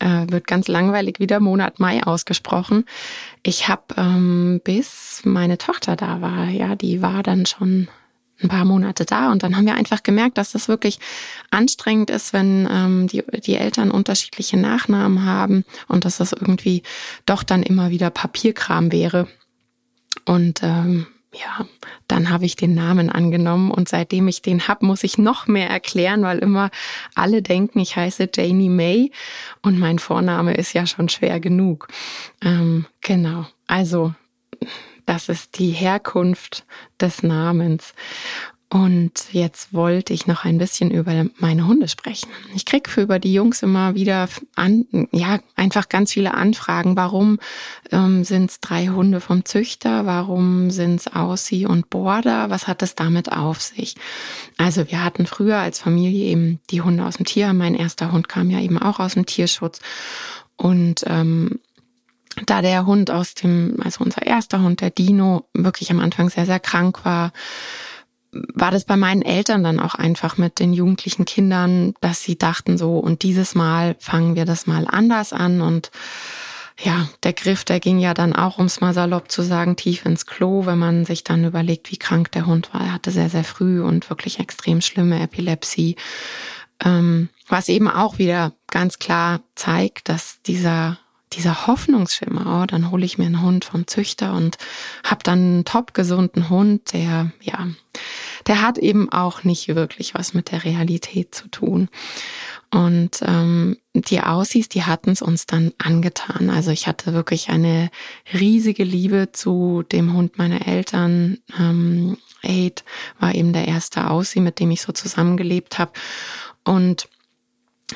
äh, 0.00 0.26
wird 0.28 0.46
ganz 0.46 0.68
langweilig 0.68 1.20
wieder 1.20 1.40
Monat 1.40 1.78
Mai 1.78 2.02
ausgesprochen. 2.02 2.84
Ich 3.42 3.68
habe 3.68 3.94
ähm, 3.96 4.60
bis 4.64 5.22
meine 5.24 5.58
Tochter 5.58 5.96
da 5.96 6.20
war, 6.20 6.48
ja, 6.48 6.74
die 6.74 7.02
war 7.02 7.22
dann 7.22 7.46
schon 7.46 7.88
ein 8.42 8.48
paar 8.48 8.64
Monate 8.64 9.04
da 9.04 9.30
und 9.32 9.42
dann 9.42 9.56
haben 9.56 9.66
wir 9.66 9.74
einfach 9.74 10.02
gemerkt, 10.02 10.38
dass 10.38 10.52
das 10.52 10.68
wirklich 10.68 10.98
anstrengend 11.50 12.10
ist, 12.10 12.32
wenn 12.32 12.68
ähm, 12.70 13.06
die, 13.06 13.22
die 13.44 13.56
Eltern 13.56 13.90
unterschiedliche 13.90 14.56
Nachnamen 14.56 15.24
haben 15.24 15.64
und 15.88 16.04
dass 16.04 16.18
das 16.18 16.32
irgendwie 16.32 16.82
doch 17.26 17.42
dann 17.42 17.62
immer 17.62 17.90
wieder 17.90 18.10
Papierkram 18.10 18.92
wäre. 18.92 19.28
Und 20.24 20.62
ähm, 20.62 21.06
ja, 21.32 21.64
dann 22.08 22.30
habe 22.30 22.44
ich 22.44 22.56
den 22.56 22.74
Namen 22.74 23.08
angenommen 23.08 23.70
und 23.70 23.88
seitdem 23.88 24.26
ich 24.26 24.42
den 24.42 24.66
hab, 24.66 24.82
muss 24.82 25.04
ich 25.04 25.16
noch 25.16 25.46
mehr 25.46 25.70
erklären, 25.70 26.22
weil 26.22 26.38
immer 26.38 26.70
alle 27.14 27.40
denken, 27.40 27.78
ich 27.78 27.94
heiße 27.94 28.30
Janie 28.34 28.68
May 28.68 29.12
und 29.62 29.78
mein 29.78 30.00
Vorname 30.00 30.54
ist 30.54 30.72
ja 30.72 30.86
schon 30.86 31.08
schwer 31.08 31.38
genug. 31.38 31.86
Ähm, 32.42 32.86
genau, 33.00 33.46
also 33.68 34.12
das 35.10 35.28
ist 35.28 35.58
die 35.58 35.70
Herkunft 35.72 36.64
des 37.00 37.24
Namens. 37.24 37.94
Und 38.72 39.32
jetzt 39.32 39.74
wollte 39.74 40.12
ich 40.12 40.28
noch 40.28 40.44
ein 40.44 40.58
bisschen 40.58 40.92
über 40.92 41.26
meine 41.38 41.66
Hunde 41.66 41.88
sprechen. 41.88 42.28
Ich 42.54 42.64
krieg 42.64 42.88
für 42.88 43.00
über 43.00 43.18
die 43.18 43.34
Jungs 43.34 43.64
immer 43.64 43.96
wieder 43.96 44.28
an, 44.54 44.86
ja, 45.10 45.40
einfach 45.56 45.88
ganz 45.88 46.12
viele 46.12 46.34
Anfragen. 46.34 46.94
Warum 46.94 47.40
ähm, 47.90 48.22
sind 48.22 48.52
es 48.52 48.60
drei 48.60 48.86
Hunde 48.86 49.20
vom 49.20 49.44
Züchter? 49.44 50.06
Warum 50.06 50.70
sind 50.70 51.00
es 51.00 51.12
Aussie 51.12 51.66
und 51.66 51.90
Border? 51.90 52.48
Was 52.48 52.68
hat 52.68 52.80
es 52.84 52.94
damit 52.94 53.32
auf 53.32 53.60
sich? 53.60 53.96
Also 54.58 54.88
wir 54.92 55.02
hatten 55.02 55.26
früher 55.26 55.56
als 55.56 55.80
Familie 55.80 56.26
eben 56.26 56.60
die 56.70 56.82
Hunde 56.82 57.04
aus 57.04 57.16
dem 57.16 57.26
Tier. 57.26 57.52
Mein 57.52 57.74
erster 57.74 58.12
Hund 58.12 58.28
kam 58.28 58.48
ja 58.48 58.60
eben 58.60 58.78
auch 58.78 59.00
aus 59.00 59.14
dem 59.14 59.26
Tierschutz. 59.26 59.80
Und 60.54 61.02
ähm, 61.06 61.58
da 62.46 62.62
der 62.62 62.86
Hund 62.86 63.10
aus 63.10 63.34
dem, 63.34 63.76
also 63.82 64.04
unser 64.04 64.26
erster 64.26 64.62
Hund, 64.62 64.80
der 64.80 64.90
Dino, 64.90 65.48
wirklich 65.54 65.90
am 65.90 66.00
Anfang 66.00 66.30
sehr, 66.30 66.46
sehr 66.46 66.60
krank 66.60 67.04
war, 67.04 67.32
war 68.32 68.70
das 68.70 68.84
bei 68.84 68.96
meinen 68.96 69.22
Eltern 69.22 69.64
dann 69.64 69.80
auch 69.80 69.94
einfach 69.96 70.38
mit 70.38 70.60
den 70.60 70.72
jugendlichen 70.72 71.24
Kindern, 71.24 71.94
dass 72.00 72.22
sie 72.22 72.38
dachten 72.38 72.78
so, 72.78 72.98
und 72.98 73.22
dieses 73.22 73.54
Mal 73.54 73.96
fangen 73.98 74.36
wir 74.36 74.44
das 74.44 74.66
mal 74.66 74.86
anders 74.88 75.32
an 75.32 75.60
und 75.60 75.90
ja, 76.82 77.08
der 77.24 77.34
Griff, 77.34 77.64
der 77.64 77.78
ging 77.78 77.98
ja 77.98 78.14
dann 78.14 78.34
auch, 78.34 78.58
um 78.58 78.64
es 78.64 78.80
mal 78.80 78.94
salopp 78.94 79.30
zu 79.30 79.42
sagen, 79.42 79.76
tief 79.76 80.06
ins 80.06 80.24
Klo, 80.24 80.64
wenn 80.64 80.78
man 80.78 81.04
sich 81.04 81.24
dann 81.24 81.44
überlegt, 81.44 81.90
wie 81.90 81.98
krank 81.98 82.32
der 82.32 82.46
Hund 82.46 82.72
war. 82.72 82.80
Er 82.80 82.94
hatte 82.94 83.10
sehr, 83.10 83.28
sehr 83.28 83.44
früh 83.44 83.82
und 83.82 84.08
wirklich 84.08 84.38
extrem 84.38 84.80
schlimme 84.80 85.20
Epilepsie. 85.20 85.96
Ähm, 86.82 87.28
was 87.48 87.68
eben 87.68 87.88
auch 87.88 88.16
wieder 88.16 88.52
ganz 88.68 88.98
klar 88.98 89.40
zeigt, 89.54 90.08
dass 90.08 90.40
dieser 90.46 90.98
dieser 91.32 91.66
Hoffnungsschimmer, 91.66 92.62
oh, 92.62 92.66
dann 92.66 92.90
hole 92.90 93.04
ich 93.04 93.18
mir 93.18 93.26
einen 93.26 93.42
Hund 93.42 93.64
vom 93.64 93.86
Züchter 93.86 94.34
und 94.34 94.58
habe 95.04 95.22
dann 95.22 95.38
einen 95.38 95.64
top 95.64 95.94
gesunden 95.94 96.50
Hund, 96.50 96.92
der 96.92 97.30
ja, 97.40 97.68
der 98.46 98.62
hat 98.62 98.78
eben 98.78 99.10
auch 99.12 99.44
nicht 99.44 99.68
wirklich 99.68 100.14
was 100.14 100.34
mit 100.34 100.50
der 100.50 100.64
Realität 100.64 101.34
zu 101.34 101.48
tun. 101.48 101.88
Und 102.70 103.20
ähm, 103.22 103.78
die 103.94 104.20
Aussies, 104.20 104.68
die 104.68 104.84
hatten 104.84 105.10
es 105.10 105.22
uns 105.22 105.46
dann 105.46 105.72
angetan. 105.78 106.50
Also 106.50 106.70
ich 106.70 106.86
hatte 106.86 107.12
wirklich 107.12 107.48
eine 107.48 107.90
riesige 108.32 108.84
Liebe 108.84 109.30
zu 109.32 109.82
dem 109.90 110.12
Hund 110.14 110.38
meiner 110.38 110.66
Eltern. 110.68 111.38
Ähm, 111.58 112.16
Aid 112.42 112.84
war 113.18 113.34
eben 113.34 113.52
der 113.52 113.66
erste 113.66 114.08
Aussie, 114.08 114.40
mit 114.40 114.60
dem 114.60 114.70
ich 114.70 114.82
so 114.82 114.92
zusammengelebt 114.92 115.78
habe. 115.78 115.92
Und 116.64 117.08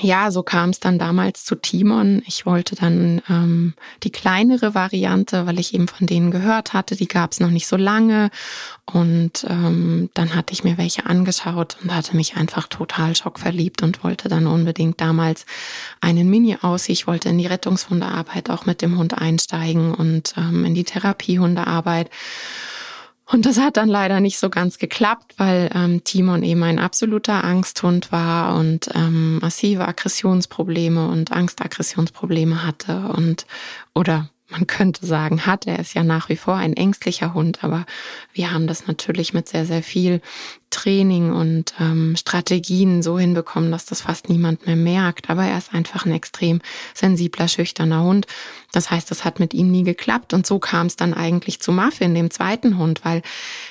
ja, 0.01 0.31
so 0.31 0.43
kam 0.43 0.71
es 0.71 0.81
dann 0.81 0.99
damals 0.99 1.45
zu 1.45 1.55
Timon. 1.55 2.23
Ich 2.27 2.47
wollte 2.47 2.75
dann 2.75 3.23
ähm, 3.29 3.75
die 4.03 4.11
kleinere 4.11 4.75
Variante, 4.75 5.47
weil 5.47 5.59
ich 5.59 5.75
eben 5.75 5.89
von 5.89 6.07
denen 6.07 6.31
gehört 6.31 6.73
hatte. 6.73 6.97
Die 6.97 7.09
gab 7.09 7.33
es 7.33 7.41
noch 7.41 7.51
nicht 7.51 7.67
so 7.67 7.77
lange. 7.77 8.31
Und 8.87 9.47
ähm, 9.49 10.11
dann 10.15 10.35
hatte 10.35 10.53
ich 10.53 10.65
mir 10.65 10.79
welche 10.79 11.07
angeschaut 11.07 11.77
und 11.83 11.95
hatte 11.95 12.17
mich 12.17 12.37
einfach 12.37 12.69
total 12.69 13.17
schockverliebt 13.17 13.83
und 13.83 14.05
wollte 14.05 14.29
dann 14.29 14.47
unbedingt 14.47 15.01
damals 15.01 15.47
einen 16.01 16.29
Mini 16.29 16.59
aus. 16.61 16.89
Ich 16.89 17.07
wollte 17.07 17.29
in 17.29 17.39
die 17.39 17.47
Rettungshundearbeit 17.47 18.51
auch 18.51 18.67
mit 18.67 18.83
dem 18.83 18.99
Hund 18.99 19.17
einsteigen 19.17 19.95
und 19.95 20.35
ähm, 20.37 20.65
in 20.65 20.75
die 20.75 20.85
Therapiehundearbeit. 20.85 22.11
Und 23.27 23.47
das 23.47 23.59
hat 23.59 23.79
dann 23.79 23.89
leider 23.89 24.21
nicht 24.21 24.39
so 24.39 24.51
ganz 24.51 24.79
geklappt, 24.79 25.35
weil 25.39 25.71
ähm, 25.75 26.05
Timon 26.05 26.43
eben 26.43 26.63
ein 26.63 26.79
absoluter 26.79 27.43
Angsthund 27.43 28.13
war 28.13 28.57
und 28.57 28.91
ähm, 28.95 29.39
massive 29.39 29.89
Aggressionsprobleme 29.89 31.09
und 31.09 31.33
Angstaggressionsprobleme 31.33 32.67
hatte 32.67 33.09
und 33.09 33.47
oder 33.95 34.29
man 34.49 34.67
könnte 34.67 35.07
sagen, 35.07 35.47
hat. 35.47 35.67
Er 35.67 35.79
ist 35.79 35.95
ja 35.95 36.03
nach 36.03 36.29
wie 36.29 36.37
vor 36.37 36.55
ein 36.55 36.75
ängstlicher 36.75 37.33
Hund, 37.33 37.65
aber 37.65 37.87
wir 38.33 38.53
haben 38.53 38.67
das 38.67 38.87
natürlich 38.87 39.33
mit 39.33 39.49
sehr, 39.49 39.65
sehr 39.65 39.83
viel 39.83 40.21
Training 40.71 41.33
und 41.33 41.75
ähm, 41.81 42.15
Strategien 42.17 43.03
so 43.03 43.19
hinbekommen, 43.19 43.71
dass 43.71 43.87
das 43.87 44.03
fast 44.03 44.29
niemand 44.29 44.67
mehr 44.67 44.77
merkt. 44.77 45.31
Aber 45.31 45.45
er 45.45 45.57
ist 45.57 45.73
einfach 45.73 46.05
ein 46.05 46.13
extrem 46.13 46.61
sensibler, 46.93 47.49
schüchterner 47.49 48.03
Hund. 48.03 48.27
Das 48.73 48.91
heißt, 48.91 49.11
das 49.11 49.25
hat 49.25 49.41
mit 49.41 49.55
ihm 49.55 49.71
nie 49.71 49.85
geklappt. 49.85 50.35
Und 50.35 50.47
so 50.47 50.59
kam 50.59 50.89
es 50.89 50.97
dann 50.97 51.15
eigentlich 51.15 51.61
zu 51.61 51.73
Muffin, 51.73 52.15
dem 52.15 52.31
zweiten 52.31 52.77
Hund, 52.77 53.05
weil 53.05 53.23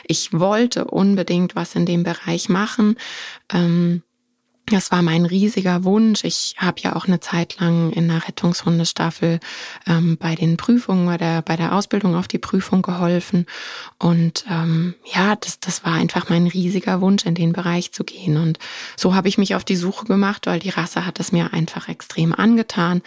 ich 0.08 0.34
wollte 0.34 0.86
unbedingt 0.86 1.56
was 1.56 1.76
in 1.76 1.86
dem 1.86 2.04
Bereich 2.04 2.50
machen. 2.50 2.96
Ähm, 3.52 4.02
das 4.68 4.92
war 4.92 5.02
mein 5.02 5.26
riesiger 5.26 5.84
Wunsch. 5.84 6.24
Ich 6.24 6.56
habe 6.58 6.80
ja 6.80 6.96
auch 6.96 7.06
eine 7.06 7.20
Zeit 7.20 7.60
lang 7.60 7.92
in 7.92 8.08
der 8.08 8.28
Rettungshundestaffel 8.28 9.40
ähm, 9.88 10.18
bei 10.18 10.36
den 10.36 10.56
Prüfungen 10.56 11.14
oder 11.14 11.42
bei 11.42 11.58
der 11.58 11.74
Ausbildung 11.76 12.16
auf 12.16 12.30
die 12.30 12.38
Prüfung 12.38 12.82
geholfen. 12.82 13.46
Und 14.00 14.46
ähm, 14.50 14.96
ja, 15.14 15.36
das, 15.36 15.60
das 15.60 15.84
war 15.84 15.94
einfach 15.94 16.30
mein 16.30 16.48
riesiger 16.48 17.02
Wunsch, 17.02 17.26
in 17.26 17.36
den 17.36 17.52
Bereich 17.52 17.92
zu 17.92 18.06
gehen. 18.06 18.38
Und 18.38 18.58
so 18.96 19.14
habe 19.14 19.28
ich 19.28 19.38
mich 19.38 19.56
auf 19.56 19.66
die 19.66 19.76
Suche 19.76 20.06
gemacht, 20.06 20.48
weil 20.48 20.60
die 20.60 20.70
Rasse 20.70 21.06
hat 21.06 21.20
es 21.20 21.34
mir 21.34 21.54
einfach 21.54 21.90
extrem 21.90 22.34
angetan 22.34 23.02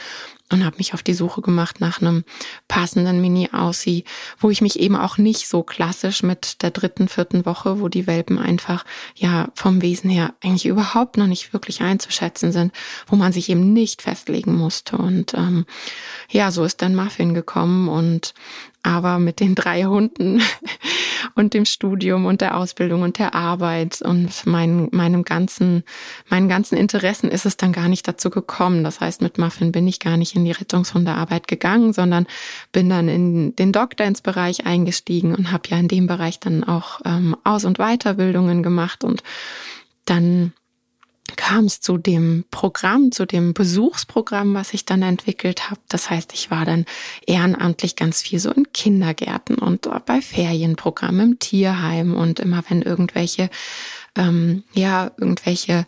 und 0.50 0.64
habe 0.64 0.76
mich 0.78 0.94
auf 0.94 1.02
die 1.02 1.14
Suche 1.14 1.42
gemacht 1.42 1.80
nach 1.80 2.00
einem 2.00 2.24
passenden 2.68 3.20
Mini-Aussie, 3.20 4.04
wo 4.38 4.50
ich 4.50 4.60
mich 4.60 4.78
eben 4.78 4.96
auch 4.96 5.18
nicht 5.18 5.48
so 5.48 5.62
klassisch 5.62 6.22
mit 6.22 6.62
der 6.62 6.70
dritten, 6.70 7.08
vierten 7.08 7.46
Woche, 7.46 7.80
wo 7.80 7.88
die 7.88 8.06
Welpen 8.06 8.38
einfach 8.38 8.84
ja 9.14 9.48
vom 9.54 9.82
Wesen 9.82 10.10
her 10.10 10.34
eigentlich 10.42 10.66
überhaupt 10.66 11.16
noch 11.16 11.26
nicht 11.26 11.52
wirklich 11.52 11.80
einzuschätzen 11.80 12.52
sind, 12.52 12.72
wo 13.06 13.16
man 13.16 13.32
sich 13.32 13.48
eben 13.48 13.72
nicht 13.72 14.02
festlegen 14.02 14.54
musste. 14.54 14.98
Und 14.98 15.34
ähm, 15.34 15.66
ja, 16.30 16.50
so 16.50 16.64
ist 16.64 16.82
dann 16.82 16.94
Muffin 16.94 17.34
gekommen 17.34 17.88
und 17.88 18.34
aber 18.87 19.19
mit 19.19 19.40
den 19.40 19.57
drei 19.57 19.85
Hunden 19.85 20.40
und 21.35 21.55
dem 21.55 21.64
Studium 21.64 22.25
und 22.25 22.40
der 22.40 22.57
Ausbildung 22.57 23.02
und 23.02 23.19
der 23.19 23.35
Arbeit 23.35 24.00
und 24.00 24.47
mein, 24.47 24.88
meinem 24.93 25.25
ganzen, 25.25 25.83
meinen 26.28 26.49
ganzen 26.49 26.78
Interessen 26.78 27.28
ist 27.28 27.47
es 27.47 27.57
dann 27.57 27.73
gar 27.73 27.88
nicht 27.88 28.07
dazu 28.07 28.31
gekommen. 28.31 28.85
Das 28.85 29.00
heißt, 29.00 29.23
mit 29.23 29.38
Muffin 29.38 29.73
bin 29.73 29.88
ich 29.88 29.99
gar 29.99 30.16
nicht 30.16 30.37
in 30.37 30.45
die 30.45 30.52
Rettungshundearbeit 30.52 31.49
gegangen, 31.49 31.93
sondern 31.93 32.26
bin 32.71 32.88
dann 32.88 33.09
in 33.09 33.57
den 33.57 33.73
Dog-Dance-Bereich 33.73 34.66
eingestiegen 34.66 35.35
und 35.35 35.50
habe 35.50 35.69
ja 35.69 35.78
in 35.78 35.88
dem 35.88 36.07
Bereich 36.07 36.38
dann 36.38 36.62
auch 36.62 37.00
ähm, 37.05 37.37
Aus- 37.43 37.64
und 37.64 37.78
Weiterbildungen 37.78 38.62
gemacht 38.62 39.02
und 39.02 39.25
dann 40.05 40.52
kam 41.37 41.66
es 41.66 41.81
zu 41.81 41.99
dem 41.99 42.45
Programm, 42.50 43.12
zu 43.12 43.26
dem 43.26 43.55
Besuchsprogramm, 43.55 44.55
was 44.55 44.75
ich 44.75 44.85
dann 44.85 45.02
entwickelt 45.02 45.71
habe. 45.71 45.81
Das 45.88 46.11
heißt, 46.11 46.33
ich 46.33 46.50
war 46.50 46.64
dann 46.64 46.85
ehrenamtlich 47.26 47.97
ganz 47.97 48.23
viel 48.23 48.38
so 48.38 48.50
in 48.50 48.73
Kindergärten 48.73 49.57
und 49.57 49.88
bei 50.07 50.21
Ferienprogrammen 50.21 51.33
im 51.33 51.38
Tierheim 51.38 52.14
und 52.14 52.40
immer 52.40 52.62
wenn 52.69 52.83
irgendwelche, 52.83 53.50
ähm, 54.16 54.64
ja, 54.73 55.11
irgendwelche 55.19 55.87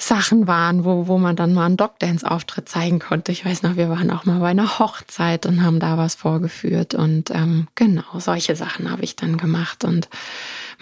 Sachen 0.00 0.46
waren, 0.46 0.84
wo, 0.84 1.08
wo 1.08 1.18
man 1.18 1.36
dann 1.36 1.52
mal 1.52 1.66
einen 1.66 1.76
Dogdance-Auftritt 1.76 2.70
zeigen 2.70 3.00
konnte. 3.00 3.32
Ich 3.32 3.44
weiß 3.44 3.62
noch, 3.62 3.76
wir 3.76 3.90
waren 3.90 4.10
auch 4.10 4.24
mal 4.24 4.40
bei 4.40 4.48
einer 4.48 4.78
Hochzeit 4.78 5.44
und 5.44 5.62
haben 5.62 5.78
da 5.78 5.98
was 5.98 6.14
vorgeführt 6.14 6.94
und 6.94 7.30
ähm, 7.30 7.68
genau, 7.74 8.18
solche 8.18 8.56
Sachen 8.56 8.90
habe 8.90 9.02
ich 9.02 9.14
dann 9.14 9.36
gemacht 9.36 9.84
und 9.84 10.08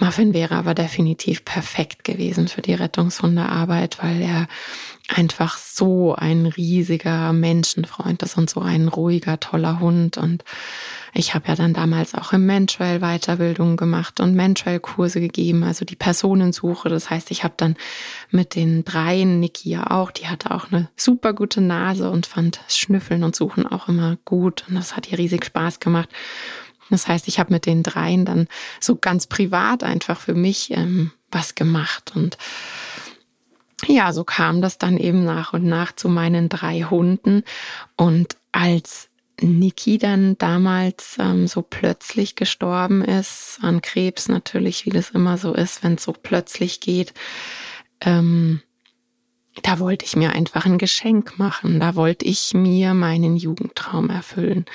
Muffin 0.00 0.32
wäre 0.32 0.54
aber 0.54 0.74
definitiv 0.74 1.44
perfekt 1.44 2.04
gewesen 2.04 2.46
für 2.46 2.62
die 2.62 2.74
Rettungshundearbeit, 2.74 3.98
weil 4.00 4.22
er 4.22 4.46
einfach 5.08 5.56
so 5.56 6.14
ein 6.14 6.46
riesiger 6.46 7.32
Menschenfreund 7.32 8.22
ist 8.22 8.36
und 8.36 8.48
so 8.48 8.60
ein 8.60 8.86
ruhiger, 8.88 9.40
toller 9.40 9.80
Hund. 9.80 10.16
Und 10.16 10.44
ich 11.14 11.34
habe 11.34 11.48
ja 11.48 11.56
dann 11.56 11.72
damals 11.72 12.14
auch 12.14 12.32
im 12.32 12.46
Mentrail 12.46 13.00
Weiterbildung 13.00 13.76
gemacht 13.76 14.20
und 14.20 14.34
Mentrail 14.34 14.78
Kurse 14.78 15.20
gegeben, 15.20 15.64
also 15.64 15.84
die 15.84 15.96
Personensuche. 15.96 16.88
Das 16.88 17.10
heißt, 17.10 17.32
ich 17.32 17.42
habe 17.42 17.54
dann 17.56 17.76
mit 18.30 18.54
den 18.54 18.84
dreien, 18.84 19.40
Niki 19.40 19.70
ja 19.70 19.90
auch, 19.90 20.12
die 20.12 20.28
hatte 20.28 20.52
auch 20.52 20.70
eine 20.70 20.88
super 20.96 21.32
gute 21.32 21.60
Nase 21.60 22.10
und 22.10 22.26
fand 22.26 22.60
Schnüffeln 22.68 23.24
und 23.24 23.34
Suchen 23.34 23.66
auch 23.66 23.88
immer 23.88 24.16
gut. 24.24 24.64
Und 24.68 24.76
das 24.76 24.94
hat 24.94 25.10
ihr 25.10 25.18
riesig 25.18 25.44
Spaß 25.46 25.80
gemacht. 25.80 26.10
Das 26.90 27.08
heißt, 27.08 27.28
ich 27.28 27.38
habe 27.38 27.52
mit 27.52 27.66
den 27.66 27.82
dreien 27.82 28.24
dann 28.24 28.48
so 28.80 28.96
ganz 28.96 29.26
privat 29.26 29.82
einfach 29.82 30.20
für 30.20 30.34
mich 30.34 30.70
ähm, 30.70 31.12
was 31.30 31.54
gemacht 31.54 32.12
und 32.14 32.38
ja, 33.86 34.12
so 34.12 34.24
kam 34.24 34.60
das 34.60 34.78
dann 34.78 34.96
eben 34.96 35.24
nach 35.24 35.52
und 35.52 35.64
nach 35.64 35.92
zu 35.92 36.08
meinen 36.08 36.48
drei 36.48 36.80
Hunden. 36.80 37.44
Und 37.96 38.36
als 38.50 39.08
Niki 39.40 39.98
dann 39.98 40.36
damals 40.38 41.16
ähm, 41.18 41.46
so 41.46 41.62
plötzlich 41.62 42.34
gestorben 42.34 43.04
ist, 43.04 43.58
an 43.62 43.80
Krebs 43.82 44.28
natürlich, 44.28 44.84
wie 44.84 44.90
das 44.90 45.10
immer 45.10 45.38
so 45.38 45.54
ist, 45.54 45.84
wenn 45.84 45.94
es 45.94 46.02
so 46.02 46.12
plötzlich 46.12 46.80
geht, 46.80 47.14
ähm, 48.00 48.60
da 49.62 49.78
wollte 49.78 50.04
ich 50.04 50.16
mir 50.16 50.32
einfach 50.32 50.66
ein 50.66 50.78
Geschenk 50.78 51.38
machen. 51.38 51.80
Da 51.80 51.94
wollte 51.94 52.24
ich 52.24 52.54
mir 52.54 52.94
meinen 52.94 53.36
Jugendtraum 53.36 54.10
erfüllen. 54.10 54.66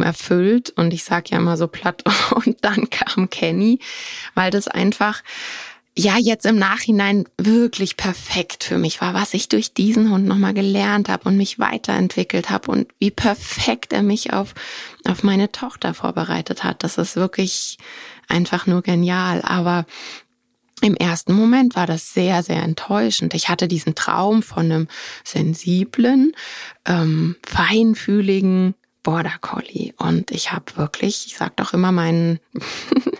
Erfüllt 0.00 0.70
und 0.70 0.94
ich 0.94 1.04
sage 1.04 1.30
ja 1.30 1.38
immer 1.38 1.56
so 1.56 1.66
platt 1.68 2.02
und 2.34 2.56
dann 2.62 2.88
kam 2.88 3.28
Kenny, 3.28 3.80
weil 4.34 4.50
das 4.50 4.68
einfach 4.68 5.22
ja 5.94 6.16
jetzt 6.16 6.46
im 6.46 6.58
Nachhinein 6.58 7.26
wirklich 7.36 7.96
perfekt 7.96 8.64
für 8.64 8.78
mich 8.78 9.00
war, 9.00 9.12
was 9.12 9.34
ich 9.34 9.48
durch 9.48 9.74
diesen 9.74 10.10
Hund 10.10 10.26
nochmal 10.26 10.54
gelernt 10.54 11.08
habe 11.08 11.28
und 11.28 11.36
mich 11.36 11.58
weiterentwickelt 11.58 12.48
habe 12.48 12.70
und 12.70 12.88
wie 12.98 13.10
perfekt 13.10 13.92
er 13.92 14.02
mich 14.02 14.32
auf, 14.32 14.54
auf 15.04 15.22
meine 15.22 15.52
Tochter 15.52 15.92
vorbereitet 15.92 16.64
hat. 16.64 16.82
Das 16.82 16.96
ist 16.96 17.16
wirklich 17.16 17.76
einfach 18.28 18.66
nur 18.66 18.80
genial. 18.80 19.42
Aber 19.42 19.84
im 20.80 20.96
ersten 20.96 21.34
Moment 21.34 21.76
war 21.76 21.86
das 21.86 22.14
sehr, 22.14 22.42
sehr 22.42 22.62
enttäuschend. 22.62 23.34
Ich 23.34 23.48
hatte 23.48 23.68
diesen 23.68 23.94
Traum 23.94 24.42
von 24.42 24.64
einem 24.64 24.88
sensiblen, 25.24 26.32
ähm, 26.86 27.36
feinfühligen, 27.46 28.74
Border 29.02 29.34
Collie. 29.40 29.94
Und 29.98 30.30
ich 30.30 30.52
habe 30.52 30.76
wirklich, 30.76 31.26
ich 31.26 31.36
sag 31.36 31.56
doch 31.56 31.72
immer, 31.72 31.92
meinen, 31.92 32.38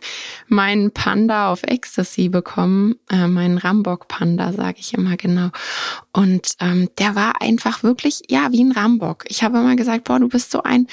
meinen 0.49 0.93
Panda 0.93 1.51
auf 1.51 1.63
Ecstasy 1.65 2.29
bekommen, 2.29 2.97
äh, 3.11 3.27
meinen 3.27 3.59
Rambock 3.59 4.09
Panda, 4.09 4.53
sage 4.53 4.79
ich 4.79 4.95
immer 4.95 5.17
genau. 5.17 5.51
Und 6.13 6.53
ähm, 6.61 6.89
der 6.99 7.15
war 7.15 7.43
einfach 7.43 7.83
wirklich, 7.83 8.23
ja, 8.29 8.53
wie 8.53 8.63
ein 8.63 8.73
Rambock. 8.73 9.25
Ich 9.29 9.43
habe 9.43 9.59
immer 9.59 9.77
gesagt, 9.77 10.05
boah, 10.05 10.21
du 10.21 10.29
bist 10.29 10.51
so 10.51 10.63
ein 10.63 10.87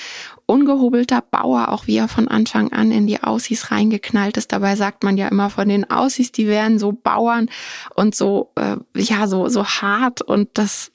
ungehobelter 0.49 1.21
Bauer, 1.21 1.69
auch 1.69 1.85
wie 1.85 1.97
er 1.97 2.07
von 2.07 2.27
Anfang 2.27 2.73
an 2.73 2.91
in 2.91 3.05
die 3.05 3.21
Aussies 3.21 3.69
reingeknallt 3.69 4.35
ist. 4.35 4.51
Dabei 4.51 4.75
sagt 4.75 5.03
man 5.03 5.15
ja 5.15 5.27
immer 5.27 5.51
von 5.51 5.69
den 5.69 5.89
Aussies, 5.91 6.31
die 6.31 6.47
wären 6.47 6.79
so 6.79 6.91
Bauern 6.91 7.49
und 7.93 8.15
so, 8.15 8.51
äh, 8.55 8.77
ja, 8.95 9.27
so, 9.27 9.47
so 9.47 9.63
hart. 9.63 10.23
Und 10.23 10.49
das 10.55 10.91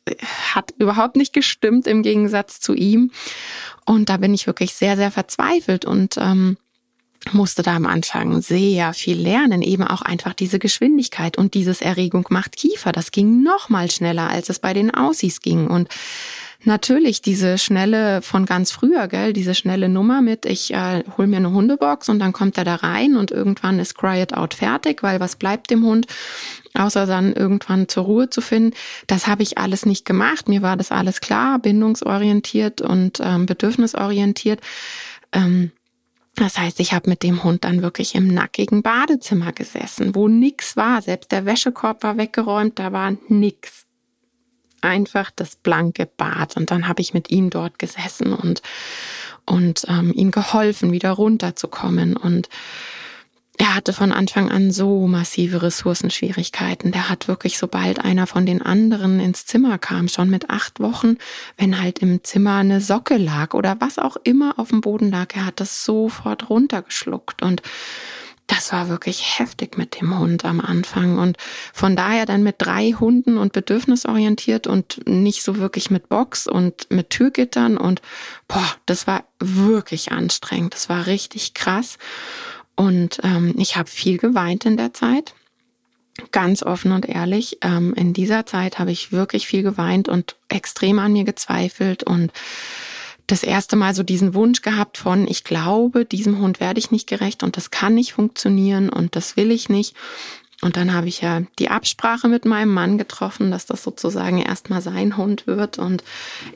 hat 0.52 0.74
überhaupt 0.78 1.14
nicht 1.14 1.32
gestimmt 1.32 1.86
im 1.86 2.02
Gegensatz 2.02 2.58
zu 2.58 2.74
ihm. 2.74 3.12
Und 3.86 4.08
da 4.08 4.16
bin 4.16 4.34
ich 4.34 4.48
wirklich 4.48 4.74
sehr, 4.74 4.96
sehr 4.96 5.12
verzweifelt 5.12 5.84
und 5.84 6.16
ähm, 6.18 6.56
musste 7.30 7.62
da 7.62 7.76
am 7.76 7.86
Anfang 7.86 8.42
sehr 8.42 8.92
viel 8.92 9.18
lernen, 9.18 9.62
eben 9.62 9.84
auch 9.84 10.02
einfach 10.02 10.34
diese 10.34 10.58
Geschwindigkeit 10.58 11.38
und 11.38 11.54
dieses 11.54 11.80
Erregung 11.80 12.26
macht 12.30 12.56
Kiefer. 12.56 12.90
Das 12.90 13.12
ging 13.12 13.42
noch 13.42 13.68
mal 13.68 13.88
schneller, 13.88 14.28
als 14.28 14.48
es 14.48 14.58
bei 14.58 14.74
den 14.74 14.92
Aussies 14.92 15.40
ging. 15.40 15.68
Und 15.68 15.88
Natürlich 16.66 17.20
diese 17.20 17.58
schnelle 17.58 18.22
von 18.22 18.46
ganz 18.46 18.72
früher, 18.72 19.06
gell, 19.06 19.34
diese 19.34 19.54
schnelle 19.54 19.90
Nummer 19.90 20.22
mit, 20.22 20.46
ich 20.46 20.72
äh, 20.72 21.04
hol 21.18 21.26
mir 21.26 21.36
eine 21.36 21.52
Hundebox 21.52 22.08
und 22.08 22.18
dann 22.18 22.32
kommt 22.32 22.56
er 22.56 22.64
da 22.64 22.76
rein 22.76 23.16
und 23.16 23.30
irgendwann 23.30 23.78
ist 23.78 23.94
Cry 23.94 24.22
It 24.22 24.32
Out 24.32 24.54
fertig, 24.54 25.02
weil 25.02 25.20
was 25.20 25.36
bleibt 25.36 25.70
dem 25.70 25.84
Hund, 25.84 26.06
außer 26.72 27.04
dann 27.04 27.34
irgendwann 27.34 27.88
zur 27.88 28.04
Ruhe 28.04 28.30
zu 28.30 28.40
finden. 28.40 28.74
Das 29.06 29.26
habe 29.26 29.42
ich 29.42 29.58
alles 29.58 29.84
nicht 29.84 30.06
gemacht. 30.06 30.48
Mir 30.48 30.62
war 30.62 30.78
das 30.78 30.90
alles 30.90 31.20
klar, 31.20 31.58
bindungsorientiert 31.58 32.80
und 32.80 33.20
ähm, 33.22 33.44
bedürfnisorientiert. 33.44 34.60
Ähm, 35.32 35.70
das 36.34 36.58
heißt, 36.58 36.80
ich 36.80 36.94
habe 36.94 37.10
mit 37.10 37.22
dem 37.22 37.44
Hund 37.44 37.64
dann 37.64 37.82
wirklich 37.82 38.14
im 38.14 38.28
nackigen 38.28 38.82
Badezimmer 38.82 39.52
gesessen, 39.52 40.14
wo 40.14 40.28
nix 40.28 40.76
war. 40.76 41.02
Selbst 41.02 41.30
der 41.30 41.44
Wäschekorb 41.44 42.02
war 42.02 42.16
weggeräumt, 42.16 42.78
da 42.78 42.90
war 42.90 43.12
nix 43.28 43.83
einfach 44.84 45.30
das 45.34 45.56
blanke 45.56 46.06
Bad. 46.06 46.56
Und 46.56 46.70
dann 46.70 46.86
habe 46.86 47.00
ich 47.00 47.14
mit 47.14 47.30
ihm 47.30 47.50
dort 47.50 47.78
gesessen 47.78 48.32
und, 48.32 48.62
und 49.46 49.86
ähm, 49.88 50.12
ihm 50.12 50.30
geholfen, 50.30 50.92
wieder 50.92 51.10
runterzukommen. 51.10 52.16
Und 52.16 52.48
er 53.56 53.74
hatte 53.76 53.92
von 53.92 54.10
Anfang 54.10 54.50
an 54.50 54.72
so 54.72 55.06
massive 55.06 55.62
Ressourcenschwierigkeiten. 55.62 56.90
Der 56.90 57.08
hat 57.08 57.28
wirklich, 57.28 57.56
sobald 57.56 58.04
einer 58.04 58.26
von 58.26 58.46
den 58.46 58.60
anderen 58.60 59.20
ins 59.20 59.46
Zimmer 59.46 59.78
kam, 59.78 60.08
schon 60.08 60.28
mit 60.28 60.50
acht 60.50 60.80
Wochen, 60.80 61.18
wenn 61.56 61.80
halt 61.80 62.00
im 62.00 62.24
Zimmer 62.24 62.56
eine 62.56 62.80
Socke 62.80 63.16
lag 63.16 63.54
oder 63.54 63.76
was 63.78 63.98
auch 63.98 64.16
immer 64.24 64.58
auf 64.58 64.70
dem 64.70 64.80
Boden 64.80 65.10
lag, 65.10 65.36
er 65.36 65.46
hat 65.46 65.60
das 65.60 65.84
sofort 65.84 66.50
runtergeschluckt. 66.50 67.42
Und 67.42 67.62
das 68.46 68.72
war 68.72 68.88
wirklich 68.88 69.38
heftig 69.38 69.78
mit 69.78 70.00
dem 70.00 70.18
Hund 70.18 70.44
am 70.44 70.60
Anfang. 70.60 71.18
Und 71.18 71.38
von 71.72 71.96
daher 71.96 72.26
dann 72.26 72.42
mit 72.42 72.56
drei 72.58 72.92
Hunden 72.92 73.38
und 73.38 73.52
bedürfnisorientiert 73.52 74.66
und 74.66 75.00
nicht 75.06 75.42
so 75.42 75.56
wirklich 75.56 75.90
mit 75.90 76.08
Box 76.08 76.46
und 76.46 76.90
mit 76.90 77.10
Türgittern. 77.10 77.78
Und 77.78 78.02
boah, 78.46 78.68
das 78.86 79.06
war 79.06 79.24
wirklich 79.38 80.12
anstrengend. 80.12 80.74
Das 80.74 80.88
war 80.88 81.06
richtig 81.06 81.54
krass. 81.54 81.98
Und 82.76 83.20
ähm, 83.22 83.54
ich 83.56 83.76
habe 83.76 83.88
viel 83.88 84.18
geweint 84.18 84.66
in 84.66 84.76
der 84.76 84.92
Zeit. 84.92 85.34
Ganz 86.30 86.62
offen 86.62 86.92
und 86.92 87.06
ehrlich, 87.08 87.58
ähm, 87.62 87.92
in 87.94 88.12
dieser 88.12 88.46
Zeit 88.46 88.78
habe 88.78 88.92
ich 88.92 89.10
wirklich 89.10 89.46
viel 89.46 89.62
geweint 89.62 90.08
und 90.08 90.36
extrem 90.48 90.98
an 90.98 91.12
mir 91.12 91.24
gezweifelt 91.24 92.04
und 92.04 92.30
das 93.26 93.42
erste 93.42 93.76
Mal 93.76 93.94
so 93.94 94.02
diesen 94.02 94.34
Wunsch 94.34 94.62
gehabt 94.62 94.98
von, 94.98 95.26
ich 95.26 95.44
glaube, 95.44 96.04
diesem 96.04 96.38
Hund 96.40 96.60
werde 96.60 96.78
ich 96.78 96.90
nicht 96.90 97.08
gerecht 97.08 97.42
und 97.42 97.56
das 97.56 97.70
kann 97.70 97.94
nicht 97.94 98.12
funktionieren 98.12 98.88
und 98.90 99.16
das 99.16 99.36
will 99.36 99.50
ich 99.50 99.68
nicht. 99.68 99.94
Und 100.62 100.76
dann 100.76 100.94
habe 100.94 101.08
ich 101.08 101.20
ja 101.20 101.42
die 101.58 101.68
Absprache 101.68 102.28
mit 102.28 102.44
meinem 102.44 102.72
Mann 102.72 102.96
getroffen, 102.96 103.50
dass 103.50 103.66
das 103.66 103.82
sozusagen 103.82 104.40
erstmal 104.40 104.80
sein 104.80 105.16
Hund 105.16 105.46
wird 105.46 105.78
und 105.78 106.02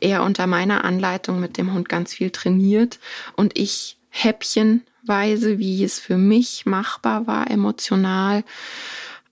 er 0.01 0.23
unter 0.23 0.47
meiner 0.47 0.85
Anleitung 0.85 1.41
mit 1.41 1.59
dem 1.59 1.75
Hund 1.75 1.89
ganz 1.89 2.15
viel 2.15 2.31
trainiert 2.31 2.99
und 3.37 3.59
ich 3.59 3.99
häppchenweise, 4.09 5.59
wie 5.59 5.85
es 5.85 5.99
für 5.99 6.17
mich 6.17 6.65
machbar 6.65 7.27
war, 7.27 7.51
emotional, 7.51 8.45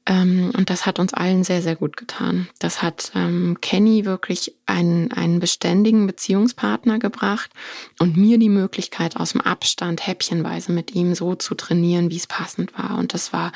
ähm, 0.07 0.53
und 0.57 0.71
das 0.71 0.87
hat 0.87 0.99
uns 0.99 1.13
allen 1.13 1.43
sehr, 1.43 1.63
sehr 1.63 1.75
gut 1.75 1.97
getan. 1.97 2.49
Das 2.61 2.81
hat 2.81 3.11
ähm, 3.15 3.59
Kenny 3.61 4.05
wirklich 4.05 4.55
einen, 4.65 5.13
einen 5.13 5.41
beständigen 5.41 6.07
Beziehungspartner 6.07 6.99
gebracht 6.99 7.51
und 7.99 8.17
mir 8.17 8.39
die 8.39 8.49
Möglichkeit, 8.49 9.17
aus 9.17 9.33
dem 9.33 9.41
Abstand 9.41 10.07
häppchenweise 10.07 10.71
mit 10.71 10.95
ihm 10.95 11.15
so 11.15 11.35
zu 11.35 11.57
trainieren, 11.57 12.11
wie 12.11 12.17
es 12.17 12.29
passend 12.29 12.79
war. 12.79 12.97
Und 12.99 13.15
das 13.15 13.33
war 13.33 13.51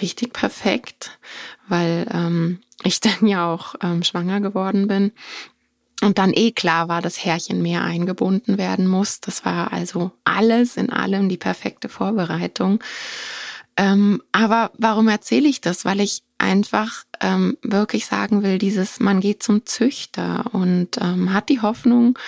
richtig 0.00 0.32
perfekt, 0.32 1.18
weil 1.68 2.06
ähm, 2.10 2.60
ich 2.82 3.00
dann 3.00 3.26
ja 3.26 3.52
auch 3.52 3.74
ähm, 3.82 4.02
schwanger 4.02 4.40
geworden 4.40 4.88
bin. 4.88 5.12
Und 6.02 6.18
dann 6.18 6.32
eh 6.34 6.52
klar 6.52 6.88
war, 6.88 7.00
dass 7.02 7.24
Herrchen 7.24 7.62
mehr 7.62 7.82
eingebunden 7.82 8.58
werden 8.58 8.86
muss. 8.86 9.20
Das 9.20 9.44
war 9.44 9.72
also 9.72 10.10
alles 10.24 10.76
in 10.76 10.90
allem 10.90 11.28
die 11.28 11.38
perfekte 11.38 11.88
Vorbereitung. 11.88 12.80
Ähm, 13.76 14.22
aber 14.32 14.70
warum 14.78 15.08
erzähle 15.08 15.48
ich 15.48 15.60
das? 15.60 15.84
Weil 15.84 16.00
ich 16.00 16.22
einfach 16.38 17.04
ähm, 17.20 17.56
wirklich 17.62 18.06
sagen 18.06 18.42
will, 18.42 18.58
dieses, 18.58 19.00
man 19.00 19.20
geht 19.20 19.42
zum 19.42 19.66
Züchter 19.66 20.44
und 20.52 20.98
ähm, 21.00 21.32
hat 21.32 21.48
die 21.48 21.60
Hoffnung, 21.60 22.18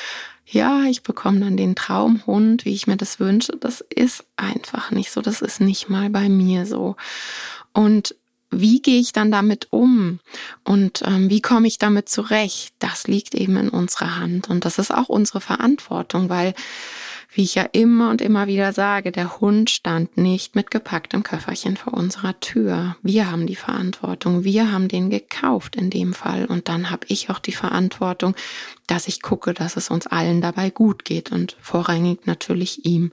ja, 0.47 0.85
ich 0.85 1.03
bekomme 1.03 1.41
dann 1.41 1.57
den 1.57 1.75
Traumhund, 1.75 2.65
wie 2.65 2.75
ich 2.75 2.87
mir 2.87 2.97
das 2.97 3.21
wünsche. 3.21 3.57
Das 3.59 3.83
ist 3.95 4.25
einfach 4.37 4.91
nicht 4.91 5.11
so. 5.11 5.21
Das 5.21 5.43
ist 5.43 5.61
nicht 5.61 5.91
mal 5.91 6.09
bei 6.09 6.29
mir 6.29 6.65
so. 6.65 6.97
Und 7.73 8.15
wie 8.51 8.81
gehe 8.81 8.99
ich 8.99 9.13
dann 9.13 9.31
damit 9.31 9.69
um 9.71 10.21
und 10.65 11.03
ähm, 11.05 11.29
wie 11.29 11.43
komme 11.43 11.69
ich 11.69 11.77
damit 11.77 12.09
zurecht? 12.09 12.73
Das 12.79 13.07
liegt 13.07 13.35
eben 13.35 13.57
in 13.59 13.69
unserer 13.69 14.17
Hand 14.17 14.49
und 14.49 14.65
das 14.65 14.79
ist 14.79 14.91
auch 14.91 15.11
unsere 15.11 15.43
Verantwortung, 15.43 16.31
weil 16.31 16.55
wie 17.31 17.43
ich 17.43 17.55
ja 17.55 17.65
immer 17.73 18.11
und 18.11 18.23
immer 18.23 18.47
wieder 18.47 18.73
sage, 18.73 19.13
der 19.13 19.41
Hund 19.41 19.69
stand 19.69 20.17
nicht 20.17 20.55
mit 20.55 20.71
gepacktem 20.71 21.23
Köfferchen 21.23 21.77
vor 21.77 21.93
unserer 21.95 22.41
Tür. 22.41 22.97
Wir 23.03 23.31
haben 23.31 23.47
die 23.47 23.57
Verantwortung, 23.57 24.45
wir 24.45 24.73
haben 24.73 24.89
den 24.89 25.11
gekauft 25.11 25.77
in 25.77 25.91
dem 25.91 26.15
Fall 26.15 26.47
und 26.47 26.69
dann 26.69 26.91
habe 26.91 27.07
ich 27.09 27.29
auch 27.29 27.39
die 27.39 27.53
Verantwortung, 27.53 28.35
dass 28.87 29.09
ich 29.09 29.21
gucke, 29.21 29.53
dass 29.53 29.77
es 29.77 29.91
uns 29.91 30.07
allen 30.07 30.41
dabei 30.41 30.71
gut 30.71 31.05
geht 31.05 31.31
und 31.31 31.57
vorrangig 31.61 32.27
natürlich 32.27 32.87
ihm. 32.87 33.13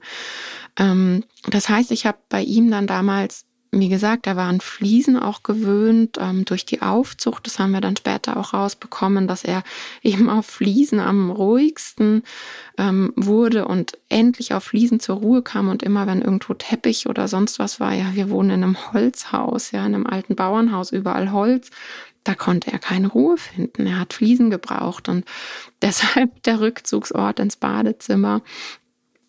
Ähm, 0.78 1.24
das 1.48 1.68
heißt, 1.68 1.90
ich 1.90 2.06
habe 2.06 2.18
bei 2.30 2.42
ihm 2.42 2.70
dann 2.70 2.86
damals 2.86 3.44
wie 3.80 3.88
gesagt, 3.88 4.26
er 4.26 4.36
war 4.36 4.48
an 4.48 4.60
Fliesen 4.60 5.16
auch 5.16 5.42
gewöhnt 5.42 6.18
ähm, 6.20 6.44
durch 6.44 6.66
die 6.66 6.82
Aufzucht. 6.82 7.46
Das 7.46 7.58
haben 7.58 7.72
wir 7.72 7.80
dann 7.80 7.96
später 7.96 8.36
auch 8.36 8.54
rausbekommen, 8.54 9.28
dass 9.28 9.44
er 9.44 9.62
eben 10.02 10.28
auf 10.28 10.46
Fliesen 10.46 11.00
am 11.00 11.30
ruhigsten 11.30 12.22
ähm, 12.78 13.12
wurde 13.16 13.66
und 13.66 13.98
endlich 14.08 14.54
auf 14.54 14.64
Fliesen 14.64 15.00
zur 15.00 15.16
Ruhe 15.16 15.42
kam. 15.42 15.68
Und 15.68 15.82
immer 15.82 16.06
wenn 16.06 16.22
irgendwo 16.22 16.54
Teppich 16.54 17.06
oder 17.06 17.28
sonst 17.28 17.58
was 17.58 17.80
war, 17.80 17.92
ja, 17.92 18.14
wir 18.14 18.30
wohnen 18.30 18.50
in 18.50 18.62
einem 18.62 18.92
Holzhaus, 18.92 19.70
ja, 19.70 19.86
in 19.86 19.94
einem 19.94 20.06
alten 20.06 20.36
Bauernhaus, 20.36 20.92
überall 20.92 21.32
Holz 21.32 21.70
da 22.26 22.34
konnte 22.34 22.72
er 22.72 22.78
keine 22.78 23.08
Ruhe 23.08 23.36
finden. 23.36 23.86
Er 23.86 24.00
hat 24.00 24.12
Fliesen 24.12 24.50
gebraucht 24.50 25.08
und 25.08 25.24
deshalb 25.82 26.42
der 26.42 26.60
Rückzugsort 26.60 27.38
ins 27.40 27.56
Badezimmer. 27.56 28.42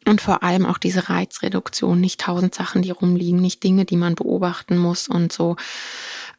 Und 0.08 0.22
vor 0.22 0.42
allem 0.42 0.66
auch 0.66 0.78
diese 0.78 1.10
Reizreduktion, 1.10 2.00
nicht 2.00 2.22
tausend 2.22 2.56
Sachen, 2.56 2.82
die 2.82 2.92
rumliegen, 2.92 3.42
nicht 3.42 3.62
Dinge, 3.64 3.84
die 3.84 3.98
man 3.98 4.16
beobachten 4.16 4.78
muss 4.78 5.10
und 5.10 5.34
so. 5.34 5.58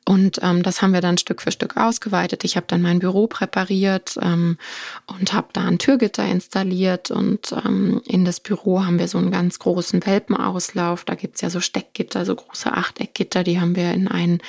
Und 0.07 0.39
ähm, 0.41 0.63
das 0.63 0.81
haben 0.81 0.95
wir 0.95 1.03
dann 1.03 1.19
Stück 1.19 1.43
für 1.43 1.53
Stück 1.53 1.77
ausgeweitet. 1.77 2.43
Ich 2.43 2.57
habe 2.57 2.65
dann 2.67 2.81
mein 2.81 2.99
Büro 2.99 3.27
präpariert 3.27 4.19
ähm, 4.23 4.57
und 5.05 5.35
habe 5.35 5.49
da 5.53 5.67
ein 5.67 5.79
Türgitter 5.79 6.25
installiert. 6.25 7.11
Und 7.11 7.53
ähm, 7.53 8.01
in 8.07 8.25
das 8.25 8.41
Büro 8.41 8.87
haben 8.87 8.99
wir 8.99 9.07
so 9.07 9.19
einen 9.19 9.31
ganz 9.31 9.59
großen 9.59 10.07
Welpenauslauf. 10.07 11.05
Da 11.05 11.15
gibt's 11.15 11.43
ja 11.43 11.51
so 11.51 11.61
Steckgitter, 11.61 12.25
so 12.25 12.37
große 12.37 12.73
Achteckgitter, 12.73 13.45
die 13.45 13.61
haben 13.61 13.77
wir 13.77 13.93
in 13.93 14.09
einen, 14.09 14.41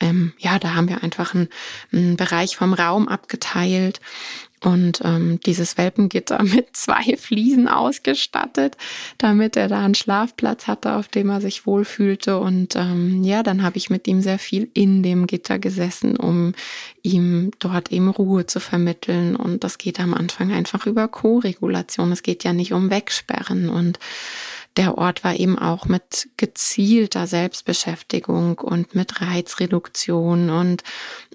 ähm, 0.00 0.34
ja, 0.36 0.58
da 0.58 0.74
haben 0.74 0.90
wir 0.90 1.02
einfach 1.02 1.34
einen, 1.34 1.48
einen 1.90 2.18
Bereich 2.18 2.58
vom 2.58 2.74
Raum 2.74 3.08
abgeteilt 3.08 4.02
und 4.64 5.00
ähm, 5.04 5.40
dieses 5.44 5.78
Welpengitter 5.78 6.42
mit 6.42 6.76
zwei 6.76 7.16
Fliesen 7.16 7.68
ausgestattet, 7.68 8.76
damit 9.18 9.56
er 9.56 9.68
da 9.68 9.84
einen 9.84 9.94
Schlafplatz 9.94 10.66
hatte, 10.66 10.94
auf 10.94 11.08
dem 11.08 11.30
er 11.30 11.40
sich 11.40 11.66
wohlfühlte. 11.66 12.38
Und 12.38 12.76
ähm, 12.76 13.22
ja, 13.22 13.42
dann 13.42 13.62
habe 13.62 13.76
ich 13.76 13.90
mit 13.90 14.06
ihm 14.08 14.20
sehr 14.20 14.38
viel 14.38 14.68
in 14.74 15.02
dem 15.02 15.26
Gitter 15.26 15.58
gesessen, 15.58 16.16
um 16.16 16.54
ihm 17.02 17.50
dort 17.58 17.92
eben 17.92 18.08
Ruhe 18.08 18.46
zu 18.46 18.60
vermitteln. 18.60 19.36
Und 19.36 19.64
das 19.64 19.78
geht 19.78 20.00
am 20.00 20.14
Anfang 20.14 20.52
einfach 20.52 20.86
über 20.86 21.08
Co-Regulation. 21.08 22.12
Es 22.12 22.22
geht 22.22 22.44
ja 22.44 22.52
nicht 22.52 22.72
um 22.72 22.90
Wegsperren 22.90 23.68
und 23.68 23.98
der 24.78 24.96
Ort 24.96 25.24
war 25.24 25.34
eben 25.34 25.58
auch 25.58 25.86
mit 25.86 26.28
gezielter 26.36 27.26
Selbstbeschäftigung 27.26 28.58
und 28.58 28.94
mit 28.94 29.20
Reizreduktion 29.20 30.50
und 30.50 30.84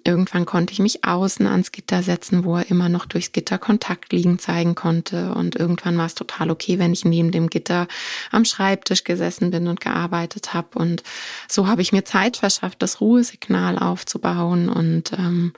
irgendwann 0.06 0.45
konnte 0.45 0.71
ich 0.71 0.79
mich 0.79 1.03
außen 1.03 1.45
ans 1.45 1.73
Gitter 1.73 2.03
setzen, 2.03 2.45
wo 2.45 2.56
er 2.56 2.71
immer 2.71 2.88
noch 2.88 3.06
durchs 3.06 3.34
Gitter 3.34 3.58
Kontakt 3.58 4.13
liegen 4.13 4.39
zeigen 4.39 4.75
konnte. 4.75 5.34
Und 5.34 5.56
irgendwann 5.56 5.97
war 5.97 6.06
es 6.06 6.15
total 6.15 6.51
okay, 6.51 6.79
wenn 6.79 6.93
ich 6.93 7.03
neben 7.03 7.32
dem 7.32 7.49
Gitter 7.49 7.88
am 8.32 8.45
Schreibtisch 8.45 9.03
gesessen 9.03 9.51
bin 9.51 9.67
und 9.67 9.82
gearbeitet 9.82 10.53
habe 10.53 10.79
und 10.79 11.03
so 11.49 11.67
habe 11.67 11.82
ich 11.82 11.91
mir 11.91 12.06
Zeit 12.06 12.38
verschafft, 12.38 12.82
das 12.82 13.01
Ruhesignal 13.01 13.77
aufzubauen. 13.77 14.69
Und 14.69 15.12
ähm, 15.13 15.51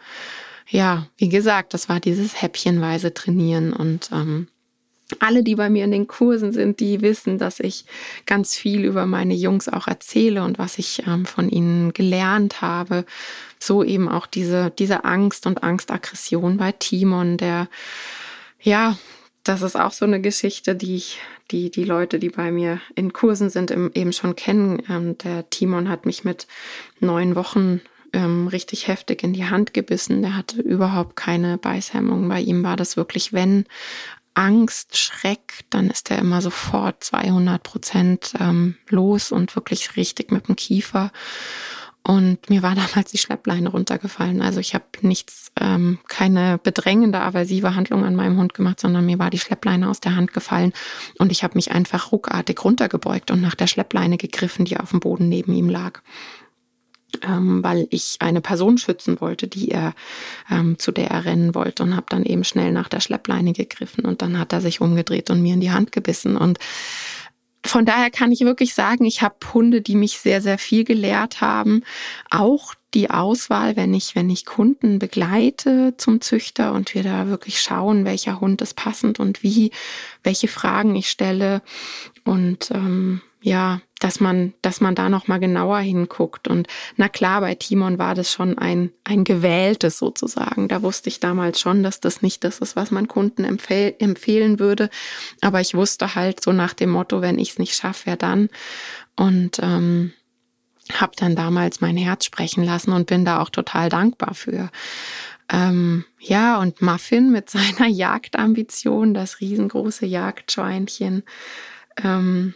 ja, 0.68 1.06
wie 1.18 1.30
gesagt, 1.30 1.76
das 1.76 1.88
war 1.88 2.00
dieses 2.00 2.42
häppchenweise 2.42 3.14
Trainieren. 3.14 3.74
Und 3.74 4.10
ähm, 4.12 4.48
alle, 5.20 5.44
die 5.44 5.56
bei 5.56 5.70
mir 5.70 5.84
in 5.86 5.92
den 5.92 6.08
Kursen 6.08 6.52
sind, 6.52 6.80
die 6.80 7.02
wissen, 7.02 7.38
dass 7.38 7.60
ich 7.60 7.86
ganz 8.26 8.56
viel 8.56 8.84
über 8.84 9.06
meine 9.06 9.36
Jungs 9.36 9.70
auch 9.70 9.88
erzähle 9.88 10.44
und 10.44 10.58
was 10.58 10.80
ich 10.80 11.04
ähm, 11.06 11.26
von 11.26 11.50
ihnen 11.50 11.94
gelernt 11.94 12.62
habe. 12.62 13.06
So 13.60 13.84
eben 13.84 14.10
auch 14.10 14.26
diese, 14.26 14.72
diese 14.72 15.06
Angst 15.06 15.46
und 15.46 15.64
Angstaggression 15.64 16.58
bei 16.58 16.72
Timon, 16.72 17.38
der, 17.38 17.68
ja, 18.62 18.98
das 19.44 19.62
ist 19.62 19.76
auch 19.76 19.92
so 19.92 20.06
eine 20.06 20.22
Geschichte, 20.22 20.76
die 20.76 20.96
ich, 20.96 21.20
die, 21.52 21.70
die 21.70 21.84
Leute, 21.84 22.18
die 22.18 22.30
bei 22.30 22.52
mir 22.52 22.82
in 22.96 23.14
Kursen 23.14 23.52
sind, 23.52 23.70
eben 23.70 24.12
schon 24.12 24.36
kennen. 24.36 24.82
Ähm, 24.90 25.18
der 25.20 25.48
Timon 25.52 25.88
hat 25.88 26.08
mich 26.08 26.24
mit 26.24 26.48
neun 27.00 27.36
Wochen 27.36 27.80
ähm, 28.16 28.48
richtig 28.48 28.88
heftig 28.88 29.24
in 29.24 29.34
die 29.34 29.46
Hand 29.46 29.74
gebissen. 29.74 30.22
Der 30.22 30.36
hatte 30.36 30.62
überhaupt 30.62 31.16
keine 31.16 31.58
Beißhemmung. 31.58 32.28
Bei 32.28 32.40
ihm 32.40 32.64
war 32.64 32.78
das 32.78 32.98
wirklich, 32.98 33.34
wenn 33.34 33.66
Angst, 34.36 34.98
Schreck, 34.98 35.66
dann 35.70 35.90
ist 35.90 36.12
er 36.12 36.20
immer 36.20 36.42
sofort 36.42 37.04
200 37.04 37.64
Prozent 37.64 38.34
ähm, 38.40 38.76
los 38.90 39.32
und 39.32 39.56
wirklich 39.56 39.96
richtig 39.96 40.32
mit 40.32 40.48
dem 40.48 40.56
Kiefer. 40.56 41.12
Und 42.04 42.50
mir 42.50 42.62
war 42.62 42.76
damals 42.76 43.12
die 43.12 43.18
Schleppleine 43.18 43.70
runtergefallen. 43.70 44.42
Also 44.42 44.60
ich 44.60 44.76
habe 44.76 44.86
nichts, 45.02 45.52
ähm, 45.60 46.00
keine 46.08 46.60
bedrängende, 46.60 47.22
aversive 47.22 47.76
Handlung 47.76 48.06
an 48.06 48.16
meinem 48.16 48.38
Hund 48.38 48.54
gemacht, 48.54 48.80
sondern 48.80 49.06
mir 49.06 49.18
war 49.18 49.30
die 49.30 49.40
Schleppleine 49.40 49.90
aus 49.90 50.02
der 50.02 50.16
Hand 50.16 50.34
gefallen 50.34 50.74
und 51.18 51.32
ich 51.32 51.44
habe 51.44 51.56
mich 51.56 51.72
einfach 51.72 52.12
ruckartig 52.12 52.64
runtergebeugt 52.64 53.32
und 53.32 53.42
nach 53.42 53.56
der 53.56 53.68
Schleppleine 53.68 54.18
gegriffen, 54.18 54.66
die 54.66 54.78
auf 54.78 54.92
dem 54.92 55.00
Boden 55.00 55.30
neben 55.30 55.54
ihm 55.54 55.70
lag 55.70 56.02
ähm, 57.24 57.64
weil 57.64 57.88
ich 57.90 58.18
eine 58.20 58.42
Person 58.42 58.78
schützen 58.78 59.20
wollte, 59.22 59.48
die 59.48 59.72
er 59.72 59.94
ähm, 60.50 60.80
zu 60.80 60.92
der 60.92 61.10
er 61.12 61.26
rennen 61.26 61.56
wollte 61.56 61.84
und 61.84 61.96
habe 61.96 62.08
dann 62.10 62.24
eben 62.24 62.44
schnell 62.44 62.72
nach 62.72 62.90
der 62.90 63.00
Schleppleine 63.00 63.54
gegriffen 63.54 64.06
und 64.06 64.22
dann 64.22 64.40
hat 64.40 64.54
er 64.54 64.62
sich 64.62 64.82
umgedreht 64.82 65.30
und 65.30 65.42
mir 65.42 65.54
in 65.54 65.62
die 65.62 65.72
Hand 65.72 65.92
gebissen 65.92 66.38
und 66.38 66.60
von 67.66 67.86
daher 67.86 68.12
kann 68.12 68.32
ich 68.32 68.42
wirklich 68.42 68.76
sagen, 68.76 69.06
ich 69.06 69.22
habe 69.22 69.36
Hunde, 69.54 69.82
die 69.82 69.96
mich 69.96 70.20
sehr, 70.20 70.40
sehr 70.40 70.60
viel 70.60 70.84
gelehrt 70.84 71.42
haben. 71.42 71.82
Auch 72.30 72.76
die 72.94 73.10
Auswahl, 73.10 73.76
wenn 73.76 73.94
ich, 73.94 74.16
wenn 74.16 74.30
ich 74.30 74.46
Kunden 74.46 75.00
begleite 75.00 75.96
zum 75.98 76.22
Züchter 76.22 76.74
und 76.74 76.94
wir 76.94 77.04
da 77.04 77.28
wirklich 77.28 77.60
schauen, 77.60 78.06
welcher 78.06 78.40
Hund 78.40 78.62
ist 78.62 78.76
passend 78.76 79.20
und 79.20 79.42
wie, 79.42 79.72
welche 80.24 80.48
Fragen 80.48 80.96
ich 80.96 81.10
stelle. 81.10 81.62
Und 82.24 82.70
ähm, 82.72 83.22
ja, 83.42 83.82
dass 84.00 84.20
man, 84.20 84.54
dass 84.62 84.82
man 84.82 84.94
da 84.94 85.10
noch 85.10 85.28
mal 85.28 85.40
genauer 85.40 85.80
hinguckt. 85.80 86.48
Und 86.48 86.68
na 86.98 87.08
klar, 87.08 87.42
bei 87.42 87.56
Timon 87.56 87.98
war 87.98 88.14
das 88.14 88.32
schon 88.32 88.58
ein, 88.58 88.92
ein 89.04 89.24
gewähltes 89.24 89.98
sozusagen. 89.98 90.68
Da 90.68 90.82
wusste 90.82 91.10
ich 91.10 91.20
damals 91.20 91.60
schon, 91.60 91.82
dass 91.82 92.02
das 92.02 92.22
nicht 92.22 92.44
das 92.44 92.60
ist, 92.60 92.76
was 92.76 92.92
man 92.92 93.08
Kunden 93.08 93.46
empfehl, 93.46 93.96
empfehlen 94.00 94.60
würde. 94.60 94.90
Aber 95.42 95.62
ich 95.62 95.76
wusste 95.76 96.16
halt 96.16 96.44
so 96.44 96.52
nach 96.52 96.74
dem 96.74 96.90
Motto, 96.90 97.22
wenn 97.22 97.40
ich 97.40 97.52
es 97.52 97.60
nicht 97.60 97.76
schaffe, 97.76 98.02
wer 98.06 98.18
dann? 98.18 98.50
Und 99.16 99.60
ähm, 99.62 100.12
habe 100.94 101.14
dann 101.16 101.36
damals 101.36 101.82
mein 101.82 101.98
Herz 101.98 102.26
sprechen 102.26 102.64
lassen 102.64 102.92
und 102.92 103.08
bin 103.08 103.26
da 103.26 103.42
auch 103.42 103.50
total 103.50 103.90
dankbar 103.90 104.34
für. 104.34 104.70
Ähm, 105.50 106.06
ja, 106.20 106.60
und 106.60 106.82
Muffin 106.82 107.32
mit 107.32 107.50
seiner 107.50 107.88
Jagdambition, 107.88 109.14
das 109.14 109.40
riesengroße 109.40 110.06
Jagdschweinchen, 110.06 111.24
ähm, 112.04 112.54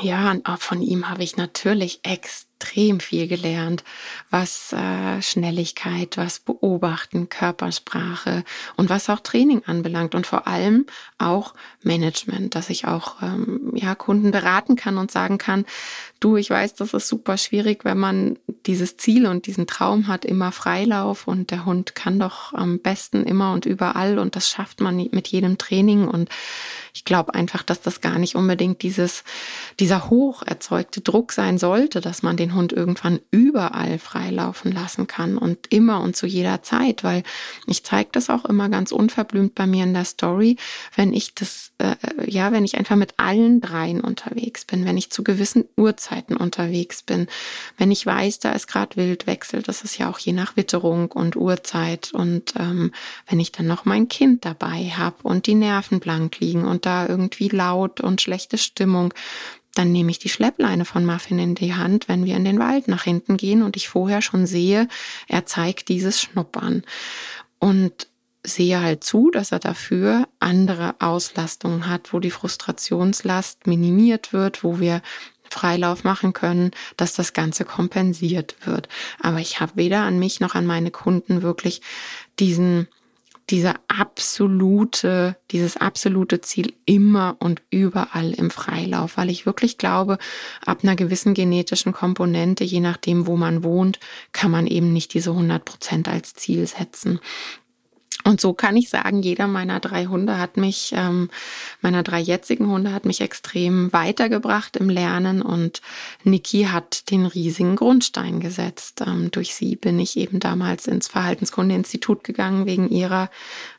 ja, 0.00 0.30
und 0.30 0.46
auch 0.46 0.58
von 0.60 0.82
ihm 0.82 1.08
habe 1.08 1.22
ich 1.22 1.36
natürlich 1.36 2.00
extrem 2.04 2.47
viel 3.00 3.28
gelernt, 3.28 3.84
was 4.30 4.72
äh, 4.72 5.22
Schnelligkeit, 5.22 6.16
was 6.16 6.40
Beobachten, 6.40 7.28
Körpersprache 7.28 8.44
und 8.76 8.90
was 8.90 9.08
auch 9.08 9.20
Training 9.20 9.62
anbelangt 9.66 10.14
und 10.14 10.26
vor 10.26 10.46
allem 10.46 10.86
auch 11.18 11.54
Management, 11.82 12.54
dass 12.54 12.70
ich 12.70 12.86
auch 12.86 13.22
ähm, 13.22 13.72
ja 13.74 13.94
Kunden 13.94 14.30
beraten 14.30 14.76
kann 14.76 14.98
und 14.98 15.10
sagen 15.10 15.38
kann, 15.38 15.64
du, 16.20 16.36
ich 16.36 16.50
weiß, 16.50 16.74
das 16.74 16.94
ist 16.94 17.08
super 17.08 17.36
schwierig, 17.36 17.84
wenn 17.84 17.98
man 17.98 18.38
dieses 18.66 18.96
Ziel 18.96 19.26
und 19.26 19.46
diesen 19.46 19.66
Traum 19.66 20.08
hat, 20.08 20.24
immer 20.24 20.52
Freilauf 20.52 21.26
und 21.26 21.50
der 21.50 21.64
Hund 21.64 21.94
kann 21.94 22.18
doch 22.18 22.52
am 22.52 22.78
besten 22.78 23.24
immer 23.24 23.52
und 23.52 23.66
überall 23.66 24.18
und 24.18 24.36
das 24.36 24.48
schafft 24.48 24.80
man 24.80 24.96
mit 24.96 25.28
jedem 25.28 25.58
Training 25.58 26.08
und 26.08 26.28
ich 26.94 27.04
glaube 27.04 27.34
einfach, 27.34 27.62
dass 27.62 27.80
das 27.80 28.00
gar 28.00 28.18
nicht 28.18 28.34
unbedingt 28.34 28.82
dieses, 28.82 29.22
dieser 29.78 30.10
hoch 30.10 30.42
erzeugte 30.42 31.00
Druck 31.00 31.32
sein 31.32 31.58
sollte, 31.58 32.00
dass 32.00 32.22
man 32.22 32.36
den 32.36 32.47
Hund 32.54 32.72
irgendwann 32.72 33.20
überall 33.30 33.98
freilaufen 33.98 34.72
lassen 34.72 35.06
kann 35.06 35.38
und 35.38 35.66
immer 35.70 36.00
und 36.00 36.16
zu 36.16 36.26
jeder 36.26 36.62
Zeit, 36.62 37.04
weil 37.04 37.22
ich 37.66 37.84
zeige 37.84 38.10
das 38.12 38.30
auch 38.30 38.44
immer 38.44 38.68
ganz 38.68 38.92
unverblümt 38.92 39.54
bei 39.54 39.66
mir 39.66 39.84
in 39.84 39.94
der 39.94 40.04
Story, 40.04 40.56
wenn 40.94 41.12
ich 41.12 41.34
das, 41.34 41.72
äh, 41.78 41.96
ja, 42.26 42.52
wenn 42.52 42.64
ich 42.64 42.76
einfach 42.78 42.96
mit 42.96 43.14
allen 43.16 43.60
dreien 43.60 44.00
unterwegs 44.00 44.64
bin, 44.64 44.84
wenn 44.84 44.96
ich 44.96 45.10
zu 45.10 45.24
gewissen 45.24 45.64
Uhrzeiten 45.76 46.36
unterwegs 46.36 47.02
bin, 47.02 47.26
wenn 47.76 47.90
ich 47.90 48.04
weiß, 48.04 48.38
da 48.38 48.52
ist 48.52 48.66
gerade 48.66 48.96
Wildwechsel, 48.96 49.62
das 49.62 49.82
ist 49.82 49.98
ja 49.98 50.10
auch 50.10 50.18
je 50.18 50.32
nach 50.32 50.56
Witterung 50.56 51.12
und 51.12 51.36
Uhrzeit 51.36 52.12
und 52.12 52.54
ähm, 52.58 52.92
wenn 53.28 53.40
ich 53.40 53.52
dann 53.52 53.66
noch 53.66 53.84
mein 53.84 54.08
Kind 54.08 54.44
dabei 54.44 54.92
habe 54.96 55.16
und 55.22 55.46
die 55.46 55.54
Nerven 55.54 56.00
blank 56.00 56.40
liegen 56.40 56.64
und 56.64 56.86
da 56.86 57.06
irgendwie 57.06 57.48
laut 57.48 58.00
und 58.00 58.20
schlechte 58.20 58.58
Stimmung, 58.58 59.14
dann 59.78 59.92
nehme 59.92 60.10
ich 60.10 60.18
die 60.18 60.28
Schleppleine 60.28 60.84
von 60.84 61.06
Muffin 61.06 61.38
in 61.38 61.54
die 61.54 61.74
Hand, 61.74 62.08
wenn 62.08 62.24
wir 62.24 62.36
in 62.36 62.44
den 62.44 62.58
Wald 62.58 62.88
nach 62.88 63.04
hinten 63.04 63.36
gehen 63.36 63.62
und 63.62 63.76
ich 63.76 63.88
vorher 63.88 64.22
schon 64.22 64.46
sehe, 64.46 64.88
er 65.28 65.46
zeigt 65.46 65.88
dieses 65.88 66.20
Schnuppern. 66.20 66.82
Und 67.60 68.08
sehe 68.44 68.80
halt 68.80 69.04
zu, 69.04 69.30
dass 69.30 69.52
er 69.52 69.58
dafür 69.58 70.28
andere 70.40 70.96
Auslastungen 71.00 71.88
hat, 71.88 72.12
wo 72.12 72.20
die 72.20 72.30
Frustrationslast 72.30 73.66
minimiert 73.66 74.32
wird, 74.32 74.64
wo 74.64 74.80
wir 74.80 75.02
Freilauf 75.50 76.04
machen 76.04 76.32
können, 76.32 76.72
dass 76.96 77.14
das 77.14 77.32
Ganze 77.32 77.64
kompensiert 77.64 78.56
wird. 78.64 78.88
Aber 79.20 79.38
ich 79.38 79.60
habe 79.60 79.72
weder 79.76 80.02
an 80.02 80.18
mich 80.18 80.40
noch 80.40 80.54
an 80.54 80.66
meine 80.66 80.90
Kunden 80.90 81.42
wirklich 81.42 81.80
diesen 82.38 82.88
diese 83.50 83.74
absolute, 83.88 85.36
dieses 85.50 85.76
absolute 85.76 86.40
Ziel 86.40 86.74
immer 86.84 87.36
und 87.38 87.62
überall 87.70 88.32
im 88.32 88.50
Freilauf, 88.50 89.16
weil 89.16 89.30
ich 89.30 89.46
wirklich 89.46 89.78
glaube, 89.78 90.18
ab 90.64 90.80
einer 90.82 90.96
gewissen 90.96 91.34
genetischen 91.34 91.92
Komponente, 91.92 92.64
je 92.64 92.80
nachdem, 92.80 93.26
wo 93.26 93.36
man 93.36 93.64
wohnt, 93.64 93.98
kann 94.32 94.50
man 94.50 94.66
eben 94.66 94.92
nicht 94.92 95.14
diese 95.14 95.30
100 95.30 95.64
Prozent 95.64 96.08
als 96.08 96.34
Ziel 96.34 96.66
setzen. 96.66 97.20
Und 98.24 98.40
so 98.40 98.52
kann 98.52 98.76
ich 98.76 98.90
sagen, 98.90 99.22
jeder 99.22 99.46
meiner 99.46 99.80
drei 99.80 100.06
Hunde 100.06 100.38
hat 100.38 100.56
mich, 100.56 100.92
ähm, 100.94 101.30
meiner 101.80 102.02
drei 102.02 102.20
jetzigen 102.20 102.68
Hunde 102.68 102.92
hat 102.92 103.04
mich 103.04 103.20
extrem 103.20 103.92
weitergebracht 103.92 104.76
im 104.76 104.90
Lernen 104.90 105.40
und 105.40 105.80
Niki 106.24 106.64
hat 106.64 107.10
den 107.10 107.26
riesigen 107.26 107.76
Grundstein 107.76 108.40
gesetzt. 108.40 109.02
Ähm, 109.06 109.30
durch 109.30 109.54
sie 109.54 109.76
bin 109.76 109.98
ich 109.98 110.16
eben 110.16 110.40
damals 110.40 110.86
ins 110.86 111.08
Verhaltenskundeinstitut 111.08 112.24
gegangen 112.24 112.66
wegen 112.66 112.88
ihrer 112.88 113.30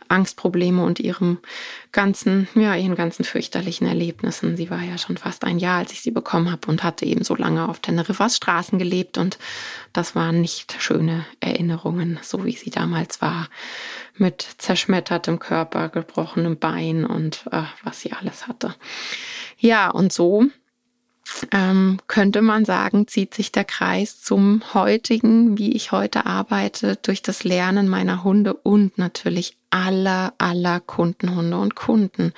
Angstprobleme 0.10 0.84
und 0.84 1.00
ihrem 1.00 1.40
ganzen, 1.92 2.48
ja, 2.56 2.76
ihren 2.76 2.96
ganzen 2.96 3.24
fürchterlichen 3.24 3.88
Erlebnissen. 3.88 4.58
Sie 4.58 4.70
war 4.70 4.82
ja 4.82 4.98
schon 4.98 5.18
fast 5.18 5.44
ein 5.44 5.60
Jahr, 5.60 5.80
als 5.80 5.92
ich 5.94 6.02
sie 6.02 6.12
bekommen 6.12 6.52
habe 6.52 6.68
und 6.68 6.84
hatte 6.84 7.06
eben 7.06 7.24
so 7.24 7.36
lange 7.36 7.70
auf 7.70 7.80
Teneriffas 7.80 8.36
Straßen 8.38 8.78
gelebt 8.80 9.18
und 9.18 9.38
das 9.94 10.16
waren 10.16 10.42
nicht 10.42 10.76
schöne 10.80 11.26
Erinnerungen, 11.40 12.20
so 12.22 12.46
wie 12.46 12.56
sie 12.56 12.70
damals 12.70 13.22
war, 13.22 13.48
mit 14.18 14.46
zerschmettertem 14.58 15.40
Körper, 15.40 15.90
gebrochenem 15.90 16.58
Bein 16.58 17.06
und 17.06 17.46
äh, 17.52 17.64
was 17.84 18.02
sie 18.02 18.12
alles 18.14 18.48
hatte. 18.48 18.76
Ja, 19.58 19.90
und 19.90 20.12
so 20.12 20.48
ähm, 21.52 22.00
könnte 22.08 22.42
man 22.42 22.66
sagen, 22.66 23.08
zieht 23.08 23.34
sich 23.34 23.52
der 23.52 23.64
Kreis 23.66 24.22
zum 24.22 24.62
heutigen, 24.74 25.58
wie 25.58 25.74
ich 25.74 25.92
heute 25.92 26.26
arbeite, 26.26 26.98
durch 27.02 27.22
das 27.22 27.44
Lernen 27.44 27.88
meiner 27.88 28.24
Hunde 28.24 28.54
und 28.54 28.98
natürlich 28.98 29.56
aller, 29.70 30.34
aller 30.38 30.80
Kundenhunde 30.80 31.58
und 31.58 31.76
Kunden, 31.76 32.34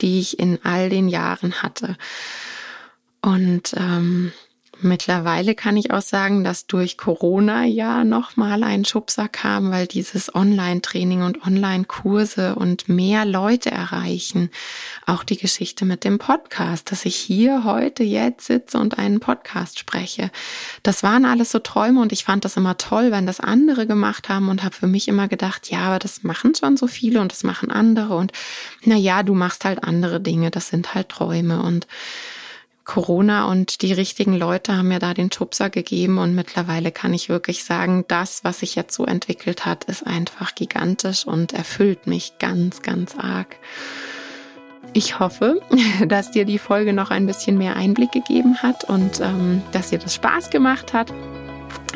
die 0.00 0.20
ich 0.20 0.38
in 0.38 0.58
all 0.64 0.90
den 0.90 1.08
Jahren 1.08 1.62
hatte. 1.62 1.96
Und 3.22 3.74
ähm, 3.76 4.32
Mittlerweile 4.84 5.54
kann 5.54 5.78
ich 5.78 5.92
auch 5.92 6.02
sagen, 6.02 6.44
dass 6.44 6.66
durch 6.66 6.98
Corona 6.98 7.64
ja 7.64 8.04
nochmal 8.04 8.62
ein 8.62 8.84
Schubser 8.84 9.28
kam, 9.28 9.70
weil 9.70 9.86
dieses 9.86 10.34
Online-Training 10.34 11.22
und 11.22 11.42
Online-Kurse 11.46 12.54
und 12.54 12.86
mehr 12.86 13.24
Leute 13.24 13.70
erreichen. 13.70 14.50
Auch 15.06 15.24
die 15.24 15.38
Geschichte 15.38 15.86
mit 15.86 16.04
dem 16.04 16.18
Podcast, 16.18 16.92
dass 16.92 17.06
ich 17.06 17.16
hier 17.16 17.64
heute 17.64 18.02
jetzt 18.02 18.44
sitze 18.44 18.76
und 18.76 18.98
einen 18.98 19.20
Podcast 19.20 19.78
spreche. 19.78 20.30
Das 20.82 21.02
waren 21.02 21.24
alles 21.24 21.50
so 21.50 21.60
Träume 21.60 22.02
und 22.02 22.12
ich 22.12 22.24
fand 22.24 22.44
das 22.44 22.58
immer 22.58 22.76
toll, 22.76 23.10
wenn 23.10 23.24
das 23.24 23.40
andere 23.40 23.86
gemacht 23.86 24.28
haben 24.28 24.50
und 24.50 24.62
habe 24.62 24.74
für 24.74 24.86
mich 24.86 25.08
immer 25.08 25.28
gedacht, 25.28 25.70
ja, 25.70 25.78
aber 25.78 25.98
das 25.98 26.24
machen 26.24 26.54
schon 26.54 26.76
so 26.76 26.88
viele 26.88 27.22
und 27.22 27.32
das 27.32 27.42
machen 27.42 27.70
andere 27.70 28.16
und 28.16 28.32
na 28.82 28.96
ja, 28.96 29.22
du 29.22 29.32
machst 29.32 29.64
halt 29.64 29.82
andere 29.82 30.20
Dinge, 30.20 30.50
das 30.50 30.68
sind 30.68 30.94
halt 30.94 31.08
Träume 31.08 31.62
und 31.62 31.86
Corona 32.84 33.50
und 33.50 33.80
die 33.80 33.92
richtigen 33.92 34.36
Leute 34.36 34.76
haben 34.76 34.88
mir 34.88 34.98
da 34.98 35.14
den 35.14 35.32
Schubser 35.32 35.70
gegeben 35.70 36.18
und 36.18 36.34
mittlerweile 36.34 36.92
kann 36.92 37.14
ich 37.14 37.28
wirklich 37.30 37.64
sagen, 37.64 38.04
das, 38.08 38.44
was 38.44 38.60
sich 38.60 38.74
jetzt 38.74 38.94
so 38.94 39.06
entwickelt 39.06 39.64
hat, 39.64 39.84
ist 39.84 40.06
einfach 40.06 40.54
gigantisch 40.54 41.26
und 41.26 41.54
erfüllt 41.54 42.06
mich 42.06 42.38
ganz, 42.38 42.82
ganz 42.82 43.16
arg. 43.16 43.56
Ich 44.92 45.18
hoffe, 45.18 45.60
dass 46.08 46.30
dir 46.30 46.44
die 46.44 46.58
Folge 46.58 46.92
noch 46.92 47.10
ein 47.10 47.26
bisschen 47.26 47.56
mehr 47.56 47.76
Einblick 47.76 48.12
gegeben 48.12 48.58
hat 48.62 48.84
und 48.84 49.20
ähm, 49.20 49.62
dass 49.72 49.90
dir 49.90 49.98
das 49.98 50.14
Spaß 50.14 50.50
gemacht 50.50 50.92
hat. 50.92 51.12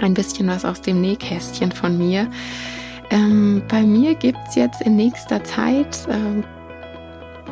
Ein 0.00 0.14
bisschen 0.14 0.48
was 0.48 0.64
aus 0.64 0.80
dem 0.80 1.00
Nähkästchen 1.00 1.70
von 1.70 1.98
mir. 1.98 2.30
Ähm, 3.10 3.62
bei 3.68 3.82
mir 3.82 4.14
gibt's 4.14 4.54
jetzt 4.54 4.82
in 4.82 4.96
nächster 4.96 5.44
Zeit 5.44 6.06
äh, 6.08 6.42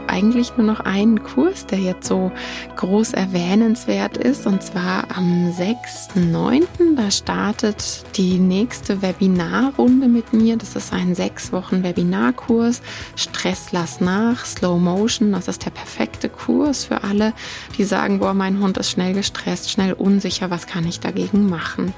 eigentlich 0.08 0.56
nur 0.56 0.66
noch 0.66 0.80
einen 0.80 1.22
Kurs, 1.22 1.66
der 1.66 1.78
jetzt 1.78 2.06
so 2.06 2.32
groß 2.76 3.12
erwähnenswert 3.12 4.16
ist, 4.16 4.46
und 4.46 4.62
zwar 4.62 5.04
am 5.16 5.50
6.9. 5.50 6.64
Da 6.96 7.10
startet 7.10 8.04
die 8.16 8.38
nächste 8.38 9.02
Webinarrunde 9.02 10.08
mit 10.08 10.32
mir. 10.32 10.56
Das 10.56 10.76
ist 10.76 10.92
ein 10.92 11.14
sechs 11.14 11.52
Wochen 11.52 11.82
Webinarkurs. 11.82 12.82
Stress 13.14 13.72
lass 13.72 14.00
nach, 14.00 14.44
Slow 14.44 14.78
Motion. 14.78 15.32
Das 15.32 15.48
ist 15.48 15.64
der 15.64 15.70
perfekte 15.70 16.28
Kurs 16.28 16.84
für 16.84 17.04
alle, 17.04 17.32
die 17.78 17.84
sagen, 17.84 18.18
boah, 18.18 18.34
mein 18.34 18.60
Hund 18.60 18.78
ist 18.78 18.90
schnell 18.90 19.14
gestresst, 19.14 19.70
schnell 19.70 19.92
unsicher. 19.92 20.50
Was 20.50 20.66
kann 20.66 20.86
ich 20.86 21.00
dagegen 21.00 21.48
machen? 21.48 21.94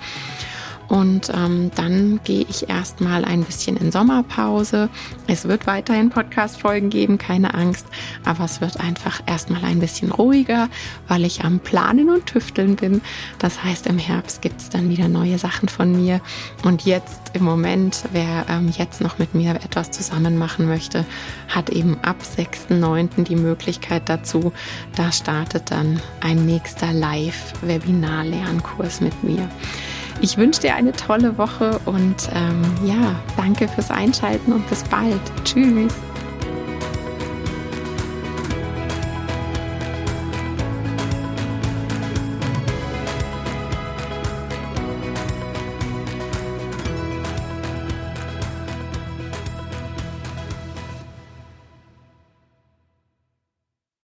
Und 0.89 1.31
ähm, 1.35 1.71
dann 1.75 2.21
gehe 2.25 2.47
ich 2.49 2.71
erstmal 2.71 3.25
ein 3.25 3.45
bisschen 3.45 3.77
in 3.77 3.93
Sommerpause. 3.93 4.89
Es 5.27 5.47
wird 5.47 5.67
weiterhin 5.67 6.09
Podcast-Folgen 6.09 6.89
geben, 6.89 7.19
keine 7.19 7.53
Angst. 7.55 7.87
Aber 8.25 8.45
es 8.45 8.63
wird 8.63 8.81
einfach 8.81 9.21
erstmal 9.27 9.63
ein 9.65 9.81
bisschen 9.81 10.11
ruhiger, 10.11 10.71
weil 11.07 11.27
ich 11.27 11.45
am 11.45 11.61
Planen 11.61 12.09
und 12.09 12.25
Tüfteln 12.27 12.77
bin. 12.77 13.03
Das 13.39 13.63
heißt, 13.63 13.87
im 13.87 13.99
Herbst 13.99 14.41
gibt 14.41 14.63
es 14.63 14.71
dann 14.71 14.89
wieder 14.89 15.09
neue 15.09 15.37
Sachen 15.39 15.69
von 15.69 15.93
mir. 15.93 16.23
Und 16.65 16.87
jetzt 16.87 17.21
im 17.35 17.45
Moment, 17.45 18.05
wer 18.13 18.47
ähm, 18.49 18.73
jetzt 18.77 19.03
noch 19.03 19.19
mit 19.19 19.35
mir 19.35 19.57
etwas 19.57 19.91
zusammen 19.91 20.39
machen 20.39 20.67
möchte, 20.67 21.05
hat 21.49 21.69
eben 21.69 21.99
ab 22.03 22.23
6.9. 22.23 23.25
die 23.25 23.37
Möglichkeit 23.37 24.09
dazu. 24.09 24.55
Da 24.97 25.13
startet 25.13 25.71
dann 25.71 26.01
ein 26.21 26.47
nächster 26.47 26.95
Live-Webinar-Lernkurs 26.95 29.03
mit 29.03 29.23
mir. 29.23 29.51
Ich 30.21 30.37
wünsche 30.37 30.63
dir 30.63 30.75
eine 30.75 30.93
tolle 30.93 31.39
Woche 31.39 31.79
und 31.85 32.29
ähm, 32.35 32.63
ja, 32.85 33.15
danke 33.37 33.69
fürs 33.69 33.91
Einschalten 33.91 34.53
und 34.53 34.69
bis 34.69 34.83
bald. 34.85 35.21
Tschüss. 35.45 35.95